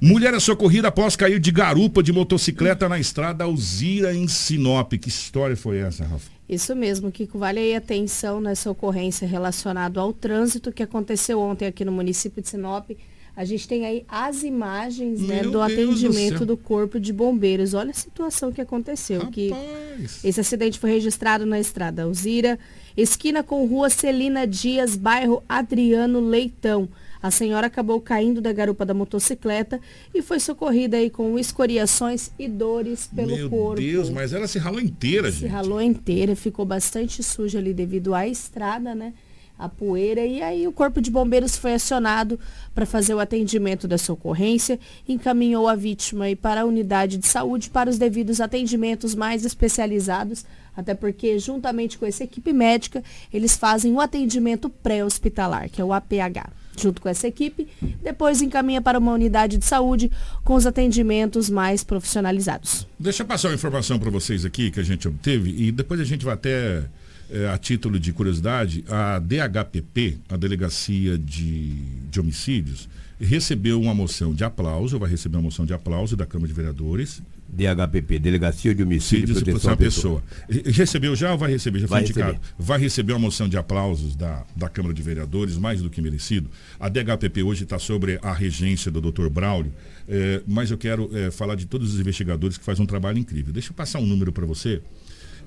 [0.00, 4.92] Mulher é socorrida após cair de garupa de motocicleta na estrada Alzira, em Sinop.
[4.92, 6.30] Que história foi essa, Rafa?
[6.48, 7.38] Isso mesmo, Kiko.
[7.38, 12.48] Vale aí atenção nessa ocorrência relacionada ao trânsito que aconteceu ontem aqui no município de
[12.48, 12.90] Sinop.
[13.36, 17.74] A gente tem aí as imagens né, do Deus atendimento do, do, Corpo de Bombeiros.
[17.74, 19.20] Olha a situação que aconteceu.
[19.20, 19.34] Rapaz.
[19.34, 22.58] Que esse acidente foi registrado na estrada Alzira,
[22.96, 26.88] esquina com rua Celina Dias, bairro Adriano Leitão.
[27.24, 29.80] A senhora acabou caindo da garupa da motocicleta
[30.14, 33.80] e foi socorrida aí com escoriações e dores pelo Meu corpo.
[33.80, 35.48] Meu Deus, mas ela se ralou inteira, se gente.
[35.48, 39.14] Se ralou inteira, ficou bastante suja ali devido à estrada, né?
[39.58, 42.38] a poeira e aí o corpo de bombeiros foi acionado
[42.74, 47.88] para fazer o atendimento dessa ocorrência, encaminhou a vítima para a unidade de saúde para
[47.88, 50.44] os devidos atendimentos mais especializados,
[50.76, 53.02] até porque juntamente com essa equipe médica,
[53.32, 56.63] eles fazem o atendimento pré-hospitalar, que é o APH.
[56.76, 57.68] Junto com essa equipe.
[58.02, 60.10] Depois encaminha para uma unidade de saúde
[60.42, 62.86] com os atendimentos mais profissionalizados.
[62.98, 66.04] Deixa eu passar uma informação para vocês aqui que a gente obteve e depois a
[66.04, 66.84] gente vai até,
[67.30, 71.70] é, a título de curiosidade, a DHPP, a Delegacia de,
[72.10, 72.88] de Homicídios,
[73.20, 77.22] recebeu uma moção de aplauso, vai receber uma moção de aplauso da Câmara de Vereadores
[77.48, 80.22] DHPP, Delegacia de Homicídio e Proteção à Pessoa.
[80.48, 80.72] pessoa.
[80.72, 81.78] Recebeu já ou vai receber?
[81.80, 82.32] Já foi vai indicado.
[82.32, 82.54] Receber.
[82.58, 86.50] Vai receber uma moção de aplausos da, da Câmara de Vereadores, mais do que merecido.
[86.80, 89.28] A DHPP hoje está sobre a regência do Dr.
[89.28, 89.72] Braulio,
[90.08, 93.52] é, mas eu quero é, falar de todos os investigadores que fazem um trabalho incrível.
[93.52, 94.82] Deixa eu passar um número para você.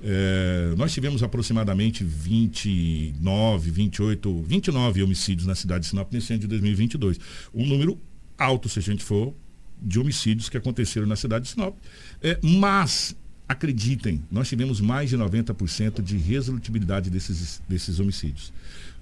[0.04, 6.48] É, nós tivemos aproximadamente 29, 28, 29 homicídios na cidade de Sinop nesse ano de
[6.48, 7.20] 2022.
[7.54, 8.00] Um número
[8.38, 9.34] alto, se a gente for
[9.82, 11.75] de homicídios que aconteceram na cidade de Sinop.
[12.21, 13.15] É, mas,
[13.47, 18.51] acreditem, nós tivemos mais de 90% de resolutibilidade desses, desses homicídios.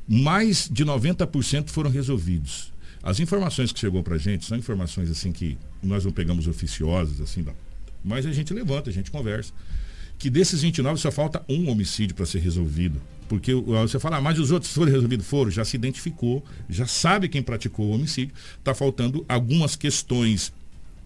[0.07, 2.73] Mais de 90% foram resolvidos.
[3.01, 7.21] As informações que chegou para a gente são informações assim que nós não pegamos oficiosas,
[7.21, 7.53] assim, não.
[8.03, 9.53] mas a gente levanta, a gente conversa.
[10.17, 13.01] Que desses 29 só falta um homicídio para ser resolvido.
[13.27, 15.25] Porque você fala, ah, mas os outros foram resolvidos?
[15.25, 18.33] Foram, já se identificou, já sabe quem praticou o homicídio.
[18.57, 20.53] Está faltando algumas questões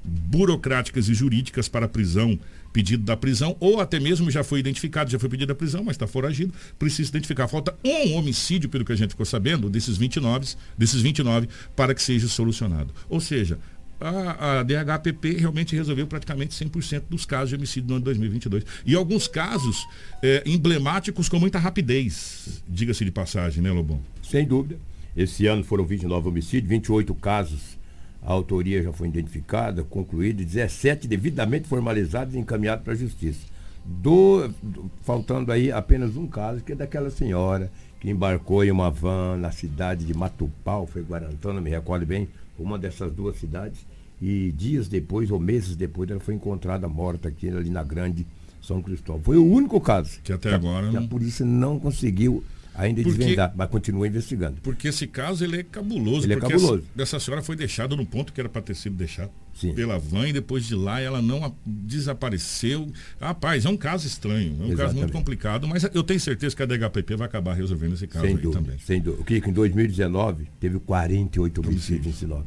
[0.10, 2.40] burocráticas e jurídicas para prisão,
[2.74, 5.96] pedido da prisão, ou até mesmo já foi identificado, já foi pedido a prisão, mas
[5.96, 7.48] está foragido, precisa identificar.
[7.48, 12.02] Falta um homicídio, pelo que a gente ficou sabendo, desses 29, desses 29 para que
[12.02, 12.94] seja solucionado.
[13.10, 13.58] Ou seja,
[14.00, 18.64] a, a, DHPP realmente resolveu praticamente 100% dos casos de homicídio no ano 2022.
[18.86, 19.86] E alguns casos
[20.24, 24.02] é, emblemáticos com muita rapidez, diga-se de passagem, né, Lobão?
[24.24, 24.78] Sem dúvida.
[25.18, 27.79] Esse ano foram 29 homicídios, 28 casos
[28.22, 33.48] a autoria já foi identificada, concluída, 17 devidamente formalizados e encaminhados para a justiça.
[33.86, 38.90] Do, do, faltando aí apenas um caso, que é daquela senhora que embarcou em uma
[38.90, 43.86] van na cidade de Matupau, foi Guarantã, não me recordo bem, uma dessas duas cidades,
[44.22, 48.26] e dias depois, ou meses depois, ela foi encontrada morta aqui ali na Grande
[48.62, 49.22] São Cristóvão.
[49.24, 50.20] Foi o único caso.
[50.24, 50.88] Que até que agora.
[50.88, 52.44] A, que a polícia não conseguiu
[52.80, 54.62] ainda porque, desvendar, mas continua investigando.
[54.62, 56.26] Porque esse caso ele é cabuloso.
[56.26, 56.84] Ele é cabuloso.
[56.96, 59.74] Essa, essa senhora foi deixada no ponto que era para ter sido deixada Sim.
[59.74, 62.90] pela van e depois de lá ela não desapareceu.
[63.20, 64.78] Rapaz, é um caso estranho, é um Exatamente.
[64.78, 68.26] caso muito complicado, mas eu tenho certeza que a DHPP vai acabar resolvendo esse caso
[68.26, 68.80] sem aí dúvida, também.
[68.80, 69.22] Sem dúvida.
[69.22, 72.46] O que em 2019 teve 48 homicídios em Sinop.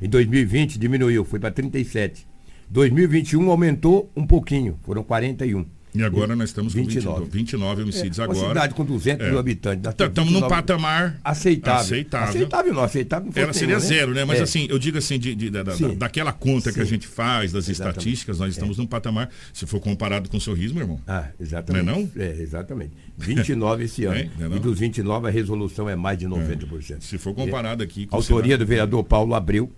[0.00, 2.26] Em 2020 diminuiu, foi para 37.
[2.68, 5.66] 2021 aumentou um pouquinho, foram 41.
[5.96, 7.06] E agora nós estamos 29.
[7.06, 8.38] com 29, 29 homicídios é, agora.
[8.38, 9.30] Uma cidade com 200 é.
[9.30, 9.90] mil habitantes.
[9.98, 11.80] Estamos num patamar aceitável.
[11.80, 12.28] Aceitável.
[12.28, 13.96] Aceitável não, aceitável não Ela seria nenhum, né?
[13.96, 14.24] zero, né?
[14.24, 14.42] Mas é.
[14.42, 16.76] assim, eu digo assim, de, de, da, da, daquela conta Sim.
[16.76, 17.98] que a gente faz, das exatamente.
[17.98, 18.80] estatísticas, nós estamos é.
[18.80, 21.00] num patamar, se for comparado com o sorriso, meu irmão.
[21.06, 21.84] Ah, exatamente.
[21.84, 22.10] Não é não?
[22.16, 22.92] É, exatamente.
[23.16, 24.16] 29 esse ano.
[24.16, 27.00] É, é e dos 29 a resolução é mais de 90%.
[27.00, 29.70] Se for comparado aqui com Autoria do vereador Paulo Abreu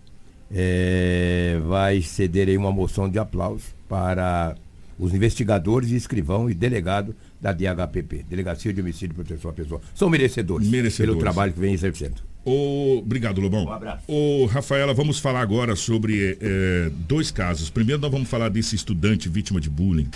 [1.67, 4.57] vai ceder aí uma moção de aplauso para
[4.99, 9.81] os investigadores e escrivão e delegado da DHPP, Delegacia de Homicídio e Proteção à Pessoa.
[9.95, 11.13] São merecedores, merecedores.
[11.13, 12.17] pelo trabalho que vem exercendo.
[12.45, 12.99] O...
[12.99, 13.65] Obrigado, Lobão.
[13.65, 14.03] Um abraço.
[14.09, 17.71] Ô, Rafaela, vamos falar agora sobre é, dois casos.
[17.71, 20.09] Primeiro, nós vamos falar desse estudante vítima de bullying.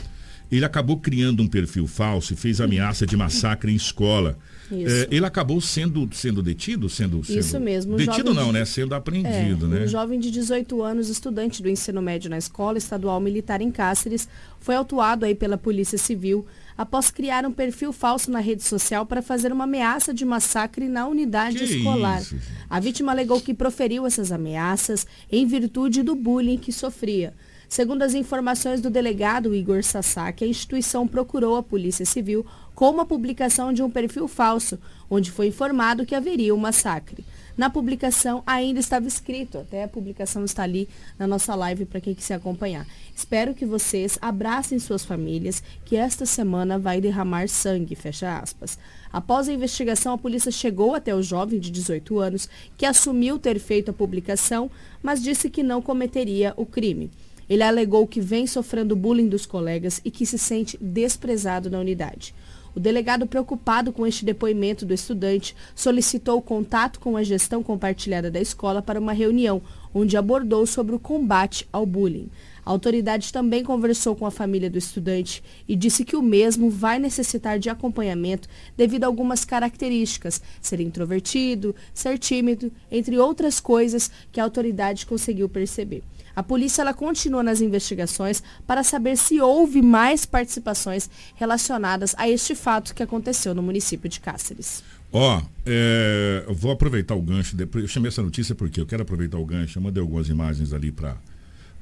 [0.50, 4.36] Ele acabou criando um perfil falso e fez ameaça de massacre em escola.
[4.74, 6.88] É, ele acabou sendo, sendo detido?
[6.88, 7.96] Sendo, sendo Isso mesmo.
[7.96, 8.52] Detido não, de...
[8.52, 8.64] né?
[8.64, 9.84] Sendo apreendido, é, né?
[9.84, 14.28] Um jovem de 18 anos, estudante do ensino médio na Escola Estadual Militar em Cáceres,
[14.58, 16.46] foi autuado aí pela Polícia Civil
[16.76, 21.06] após criar um perfil falso na rede social para fazer uma ameaça de massacre na
[21.06, 22.20] unidade que escolar.
[22.20, 22.36] Isso?
[22.68, 27.34] A vítima alegou que proferiu essas ameaças em virtude do bullying que sofria.
[27.72, 32.44] Segundo as informações do delegado Igor Sasaki, a instituição procurou a Polícia Civil
[32.74, 37.24] com uma publicação de um perfil falso, onde foi informado que haveria um massacre.
[37.56, 40.86] Na publicação ainda estava escrito, até a publicação está ali
[41.18, 42.86] na nossa live para quem quiser acompanhar.
[43.16, 48.78] Espero que vocês abracem suas famílias, que esta semana vai derramar sangue, fecha aspas.
[49.10, 53.58] Após a investigação, a polícia chegou até o jovem de 18 anos, que assumiu ter
[53.58, 54.70] feito a publicação,
[55.02, 57.10] mas disse que não cometeria o crime.
[57.52, 62.34] Ele alegou que vem sofrendo bullying dos colegas e que se sente desprezado na unidade.
[62.74, 68.40] O delegado, preocupado com este depoimento do estudante, solicitou contato com a gestão compartilhada da
[68.40, 69.60] escola para uma reunião,
[69.92, 72.30] onde abordou sobre o combate ao bullying.
[72.64, 76.98] A autoridade também conversou com a família do estudante e disse que o mesmo vai
[76.98, 84.40] necessitar de acompanhamento devido a algumas características, ser introvertido, ser tímido, entre outras coisas que
[84.40, 86.02] a autoridade conseguiu perceber.
[86.34, 92.54] A polícia ela continua nas investigações para saber se houve mais participações relacionadas a este
[92.54, 94.82] fato que aconteceu no município de Cáceres.
[95.12, 97.54] Ó, oh, é, vou aproveitar o gancho.
[97.74, 99.78] Eu chamei essa notícia porque eu quero aproveitar o gancho.
[99.78, 101.16] Eu mandei algumas imagens ali para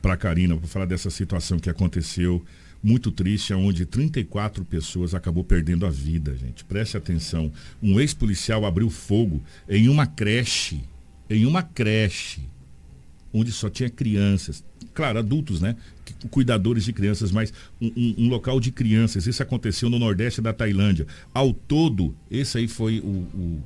[0.02, 2.44] a Karina para falar dessa situação que aconteceu
[2.82, 6.64] muito triste, onde 34 pessoas acabou perdendo a vida, gente.
[6.64, 7.52] Preste atenção.
[7.82, 10.82] Um ex-policial abriu fogo em uma creche,
[11.28, 12.40] em uma creche,
[13.32, 14.64] onde só tinha crianças.
[14.92, 15.76] Claro, adultos, né?
[16.30, 19.26] Cuidadores de crianças, mas um, um, um local de crianças.
[19.26, 21.06] Isso aconteceu no nordeste da Tailândia.
[21.32, 23.62] Ao todo, esse aí foi o, o,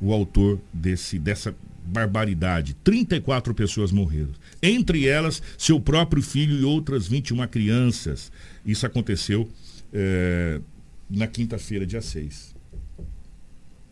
[0.00, 1.54] o autor desse, dessa
[1.86, 2.74] barbaridade.
[2.82, 4.32] 34 pessoas morreram.
[4.62, 8.32] Entre elas, seu próprio filho e outras 21 crianças.
[8.64, 9.48] Isso aconteceu
[9.92, 10.60] é,
[11.08, 12.54] na quinta-feira, dia 6.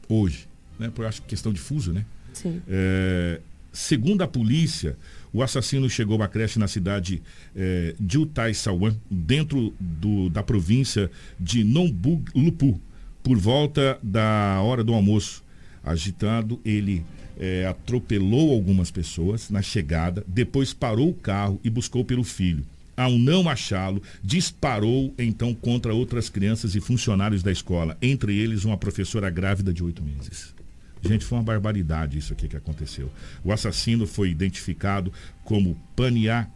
[0.09, 0.49] Hoje.
[0.79, 0.91] Né?
[0.93, 2.05] Por acho questão de fuso, né?
[2.33, 2.63] Sim.
[2.67, 3.41] É,
[3.73, 4.97] segundo a polícia,
[5.33, 7.23] o assassino chegou à creche na cidade
[7.57, 11.11] é, de Utaisawan, dentro do, da província
[11.41, 12.81] de Lupu,
[13.23, 15.43] por volta da hora do almoço.
[15.83, 17.05] Agitado, ele
[17.39, 22.65] é, atropelou algumas pessoas na chegada, depois parou o carro e buscou pelo filho.
[22.95, 28.77] Ao não achá-lo, disparou então contra outras crianças e funcionários da escola, entre eles uma
[28.77, 30.55] professora grávida de oito meses.
[31.03, 33.11] Gente, foi uma barbaridade isso aqui que aconteceu.
[33.43, 35.13] O assassino foi identificado
[35.45, 36.49] como Pania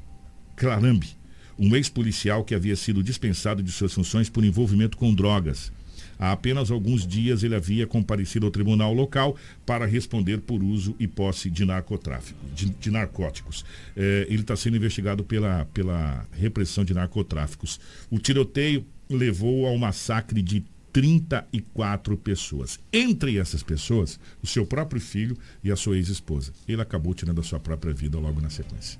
[0.55, 1.16] Clarambi,
[1.59, 5.72] um ex-policial que havia sido dispensado de suas funções por envolvimento com drogas.
[6.18, 9.36] Há apenas alguns dias ele havia comparecido ao tribunal local
[9.66, 13.64] para responder por uso e posse de narcotráfico, de, de narcóticos.
[13.94, 17.78] É, ele está sendo investigado pela, pela repressão de narcotráficos.
[18.11, 20.64] O tiroteio levou ao massacre de
[20.97, 22.80] 34 pessoas.
[22.90, 26.55] Entre essas pessoas, o seu próprio filho e a sua ex-esposa.
[26.66, 28.99] Ele acabou tirando a sua própria vida logo na sequência.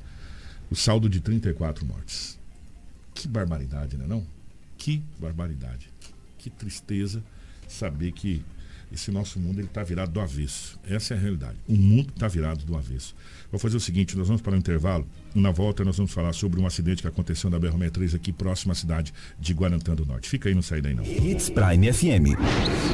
[0.71, 2.39] O saldo de 34 mortes.
[3.15, 4.27] Que barbaridade, não é não?
[4.77, 5.89] Que barbaridade
[6.39, 7.25] que tristeza
[7.67, 8.45] saber que
[8.93, 10.79] esse nosso mundo está virado do avesso.
[10.85, 11.57] Essa é a realidade.
[11.67, 13.17] O mundo está virado do avesso.
[13.51, 15.07] Vou fazer o seguinte, nós vamos para o intervalo.
[15.35, 18.75] Na volta nós vamos falar sobre um acidente que aconteceu na BR-63 aqui próximo à
[18.75, 20.29] cidade de Guarantã do Norte.
[20.29, 21.05] Fica aí, não sai daí não.
[21.05, 22.39] Hits Prime FM.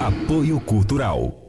[0.01, 1.49] Apoio Cultural.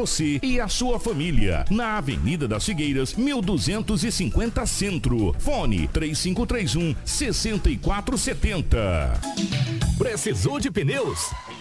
[0.41, 1.63] e a sua família.
[1.69, 5.35] Na Avenida das Figueiras, 1250 Centro.
[5.37, 9.21] Fone 3531 6470.
[9.97, 11.19] Precisou de pneus?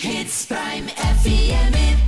[0.00, 2.07] Hits Prime FM.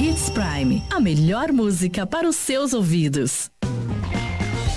[0.00, 3.50] Hits Prime, a melhor música para os seus ouvidos.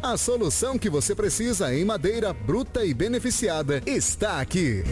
[0.00, 4.84] A solução que você precisa em madeira bruta e beneficiada está aqui.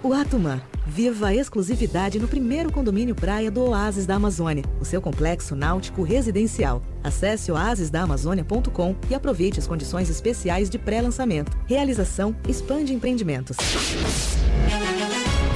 [0.00, 0.62] O Atumã.
[0.86, 6.04] Viva a exclusividade no primeiro condomínio praia do Oásis da Amazônia, o seu complexo náutico
[6.04, 6.80] residencial.
[7.02, 11.50] Acesse oasisdaamazônia.com e aproveite as condições especiais de pré-lançamento.
[11.66, 13.56] Realização Expande Empreendimentos.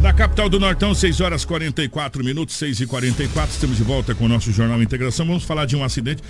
[0.00, 4.26] Na capital do Nortão, 6 horas 44 minutos, 6 e 44 estamos de volta com
[4.26, 5.26] o nosso Jornal Integração.
[5.26, 6.22] Vamos falar de um acidente.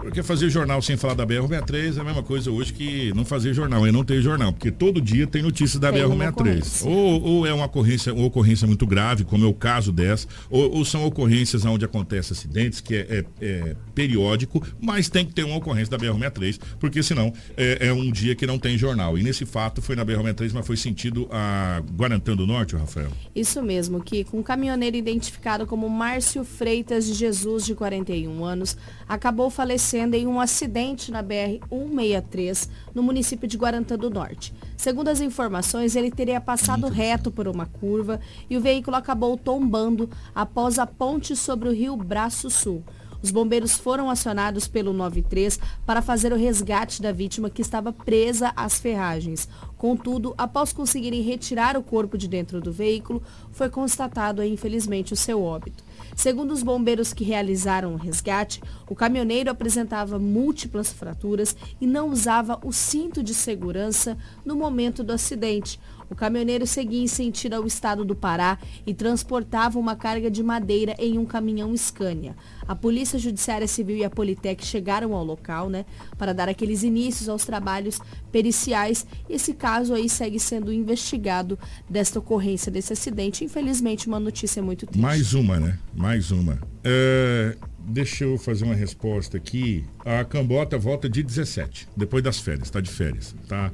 [0.00, 3.52] Porque fazer jornal sem falar da BR-63 é a mesma coisa hoje que não fazer
[3.52, 6.86] jornal, é não ter jornal, porque todo dia tem notícia da BR-63.
[6.86, 10.78] Ou, ou, é uma ocorrência, uma ocorrência muito grave, como é o caso dessa, ou,
[10.78, 15.44] ou são ocorrências onde acontecem acidentes, que é, é, é, periódico, mas tem que ter
[15.44, 19.18] uma ocorrência da BR-63, porque senão é, é, um dia que não tem jornal.
[19.18, 23.10] E nesse fato foi na BR-63, mas foi sentido a Guarantã do Norte, Rafael.
[23.34, 28.78] Isso mesmo, que com um caminhoneiro identificado como Márcio Freitas de Jesus, de 41 anos,
[29.06, 34.54] acabou falecendo em um acidente na BR-163, no município de Guarantã do Norte.
[34.76, 40.08] Segundo as informações, ele teria passado reto por uma curva e o veículo acabou tombando
[40.34, 42.82] após a ponte sobre o rio Braço Sul.
[43.22, 48.52] Os bombeiros foram acionados pelo 93 para fazer o resgate da vítima que estava presa
[48.56, 49.46] às ferragens.
[49.76, 53.22] Contudo, após conseguirem retirar o corpo de dentro do veículo,
[53.52, 55.84] foi constatado, infelizmente, o seu óbito.
[56.14, 62.58] Segundo os bombeiros que realizaram o resgate, o caminhoneiro apresentava múltiplas fraturas e não usava
[62.64, 65.80] o cinto de segurança no momento do acidente.
[66.10, 70.94] O caminhoneiro seguia em sentido ao estado do Pará e transportava uma carga de madeira
[70.98, 72.34] em um caminhão Scania.
[72.66, 75.84] A Polícia Judiciária Civil e a Politec chegaram ao local, né,
[76.18, 77.98] para dar aqueles inícios aos trabalhos
[78.32, 79.06] periciais.
[79.28, 81.58] Esse caso aí segue sendo investigado
[81.88, 83.44] desta ocorrência desse acidente.
[83.44, 85.00] Infelizmente, uma notícia muito triste.
[85.00, 85.78] Mais uma, né?
[85.94, 86.58] Mais uma.
[86.82, 89.84] É, deixa eu fazer uma resposta aqui.
[90.04, 93.70] A Cambota volta de 17, depois das férias, está de férias, tá?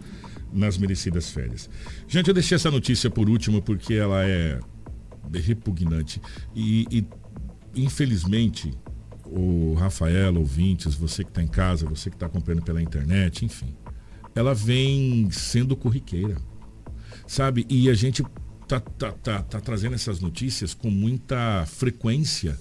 [0.53, 1.69] Nas merecidas férias.
[2.09, 4.61] Gente, eu deixei essa notícia por último porque ela é
[5.35, 6.21] repugnante.
[6.55, 7.07] E, e
[7.75, 8.73] infelizmente,
[9.25, 13.75] o Rafael, ouvintes, você que está em casa, você que está acompanhando pela internet, enfim,
[14.35, 16.37] ela vem sendo corriqueira.
[17.27, 17.67] Sabe?
[17.69, 18.23] E a gente
[18.69, 22.57] tá, tá, tá, tá trazendo essas notícias com muita frequência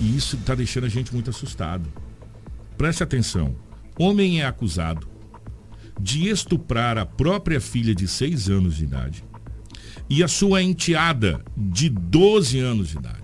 [0.00, 1.88] e isso está deixando a gente muito assustado.
[2.76, 3.54] Preste atenção.
[3.98, 5.09] Homem é acusado
[6.02, 9.24] de estuprar a própria filha de 6 anos de idade
[10.08, 13.19] e a sua enteada de 12 anos de idade.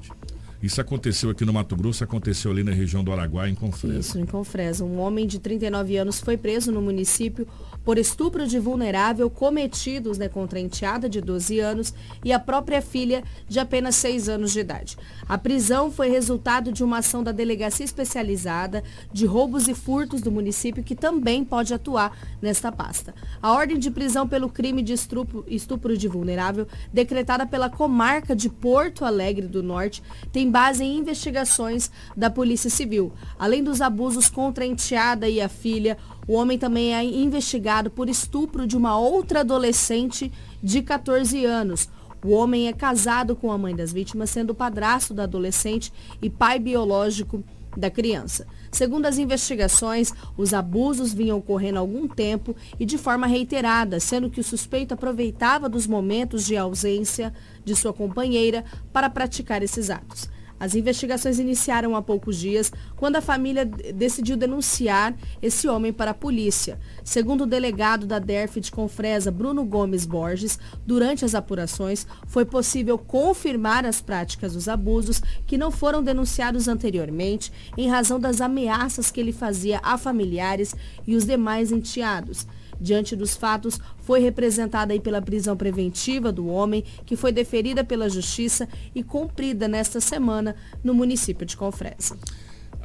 [0.66, 4.00] Isso aconteceu aqui no Mato Grosso, aconteceu ali na região do Araguaia, em Confresa.
[4.00, 4.84] Isso, em Confresa.
[4.84, 7.46] Um homem de 39 anos foi preso no município
[7.84, 11.94] por estupro de vulnerável cometidos né, contra a enteada de 12 anos
[12.24, 14.96] e a própria filha de apenas 6 anos de idade.
[15.28, 20.32] A prisão foi resultado de uma ação da Delegacia Especializada de Roubos e Furtos do
[20.32, 23.14] município, que também pode atuar nesta pasta.
[23.40, 28.48] A ordem de prisão pelo crime de estupro, estupro de vulnerável, decretada pela comarca de
[28.48, 30.02] Porto Alegre do Norte,
[30.32, 33.12] tem base em investigações da Polícia Civil.
[33.38, 38.08] Além dos abusos contra a enteada e a filha, o homem também é investigado por
[38.08, 40.32] estupro de uma outra adolescente
[40.62, 41.90] de 14 anos.
[42.24, 45.92] O homem é casado com a mãe das vítimas, sendo padrasto da adolescente
[46.22, 47.44] e pai biológico
[47.76, 48.46] da criança.
[48.72, 54.30] Segundo as investigações, os abusos vinham ocorrendo há algum tempo e de forma reiterada, sendo
[54.30, 57.30] que o suspeito aproveitava dos momentos de ausência
[57.62, 60.34] de sua companheira para praticar esses atos.
[60.58, 66.14] As investigações iniciaram há poucos dias, quando a família decidiu denunciar esse homem para a
[66.14, 66.78] polícia.
[67.04, 72.96] Segundo o delegado da DERF de Confresa, Bruno Gomes Borges, durante as apurações foi possível
[72.96, 79.20] confirmar as práticas dos abusos que não foram denunciados anteriormente em razão das ameaças que
[79.20, 80.74] ele fazia a familiares
[81.06, 82.46] e os demais enteados.
[82.80, 88.08] Diante dos fatos, foi representada aí pela prisão preventiva do homem, que foi deferida pela
[88.08, 92.16] Justiça e cumprida nesta semana no município de Confresa.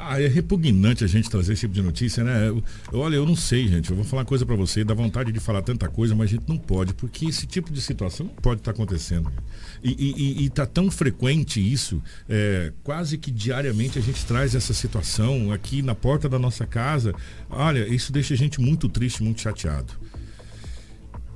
[0.04, 2.50] Ah, é repugnante a gente trazer esse tipo de notícia, né?
[2.92, 3.92] Olha, eu não sei, gente.
[3.92, 6.50] Eu vou falar coisa pra você, dá vontade de falar tanta coisa, mas a gente
[6.50, 9.32] não pode, porque esse tipo de situação não pode estar acontecendo.
[9.84, 14.56] E, e, e- e tá tão frequente isso, é, quase que diariamente a gente traz
[14.56, 17.14] essa situação aqui na porta da nossa casa.
[17.48, 19.94] Olha, isso deixa a gente muito triste, muito chateado.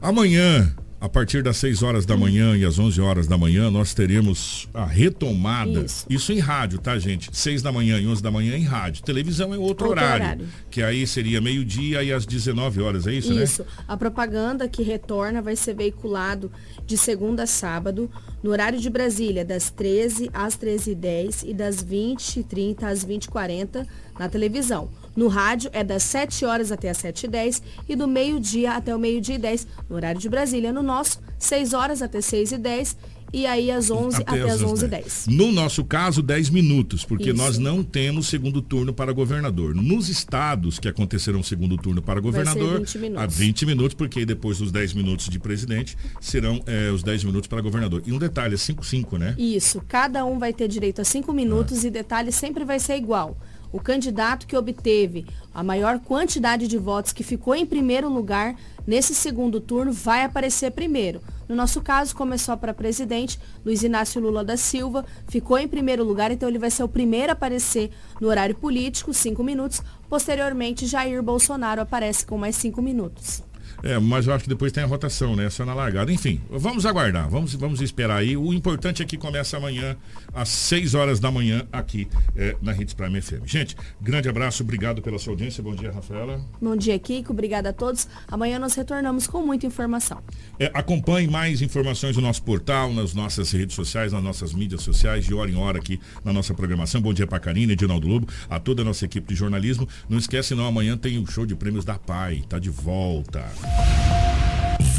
[0.06, 3.96] Amanhã, a partir das 6 horas da manhã e às 11 horas da manhã, nós
[3.96, 5.84] teremos a retomada.
[6.08, 6.32] Isso.
[6.32, 7.36] em rádio, tá, gente?
[7.36, 9.04] 6 da manhã e 11 da manhã em rádio.
[9.04, 10.48] Televisão é outro, Outro horário, horário.
[10.70, 13.44] Que aí seria meio-dia e às 19 horas, é isso, né?
[13.44, 13.66] Isso.
[13.88, 16.52] A propaganda que retorna vai ser veiculado
[16.86, 18.08] de segunda a sábado,
[18.44, 23.88] no horário de Brasília, das 13 às 13h10 e das 20h30 às 20h40
[24.20, 24.88] na televisão.
[25.16, 29.36] No rádio é das 7 horas até as 7h10 e do meio-dia até o meio-dia
[29.36, 30.74] e 10 no horário de Brasília.
[30.74, 32.96] No nosso, 6 horas até 6h10
[33.34, 35.28] e aí às 11 até, as 11h10.
[35.28, 37.38] No nosso caso, 10 minutos, porque Isso.
[37.38, 39.76] nós não temos segundo turno para governador.
[39.76, 43.24] Nos estados que aconteceram segundo turno para governador, 20 minutos.
[43.24, 47.48] a 20 minutos, porque depois dos 10 minutos de presidente serão eh, os 10 minutos
[47.48, 48.04] para governador.
[48.06, 49.36] E um detalhe, é 5-5, né?
[49.38, 51.88] Isso, cada um vai ter direito a cinco minutos Ah.
[51.88, 53.38] e detalhe sempre vai ser igual.
[53.76, 58.56] O candidato que obteve a maior quantidade de votos, que ficou em primeiro lugar
[58.88, 61.20] nesse segundo turno, vai aparecer primeiro.
[61.46, 66.32] No nosso caso, começou para presidente, Luiz Inácio Lula da Silva, ficou em primeiro lugar,
[66.32, 69.82] então ele vai ser o primeiro a aparecer no horário político, cinco minutos.
[70.08, 73.44] Posteriormente, Jair Bolsonaro aparece com mais cinco minutos.
[73.84, 75.50] É, mas eu acho que depois tem a rotação, né?
[75.50, 76.12] Só na largada.
[76.12, 78.36] Enfim, vamos aguardar, vamos, vamos esperar aí.
[78.36, 79.96] O importante é que começa amanhã,
[80.34, 83.46] às 6 horas da manhã, aqui eh, na Hits Prime FM.
[83.46, 85.62] Gente, grande abraço, obrigado pela sua audiência.
[85.62, 86.42] Bom dia, Rafaela.
[86.62, 87.34] Bom dia, Kiko.
[87.34, 88.08] Obrigada a todos.
[88.28, 90.22] Amanhã nós retornamos com muita informação.
[90.60, 95.26] É, acompanhe mais informações no nosso portal, nas nossas redes sociais, nas nossas mídias sociais,
[95.26, 97.02] de hora em hora aqui na nossa programação.
[97.02, 99.88] Bom dia pra Karina, Edinaldo Lobo, a toda a nossa equipe de jornalismo.
[100.10, 103.46] Não esquece não, amanhã tem o show de prêmios da PAI, tá de volta.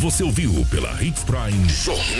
[0.01, 1.69] Você ouviu pela Hits Prime.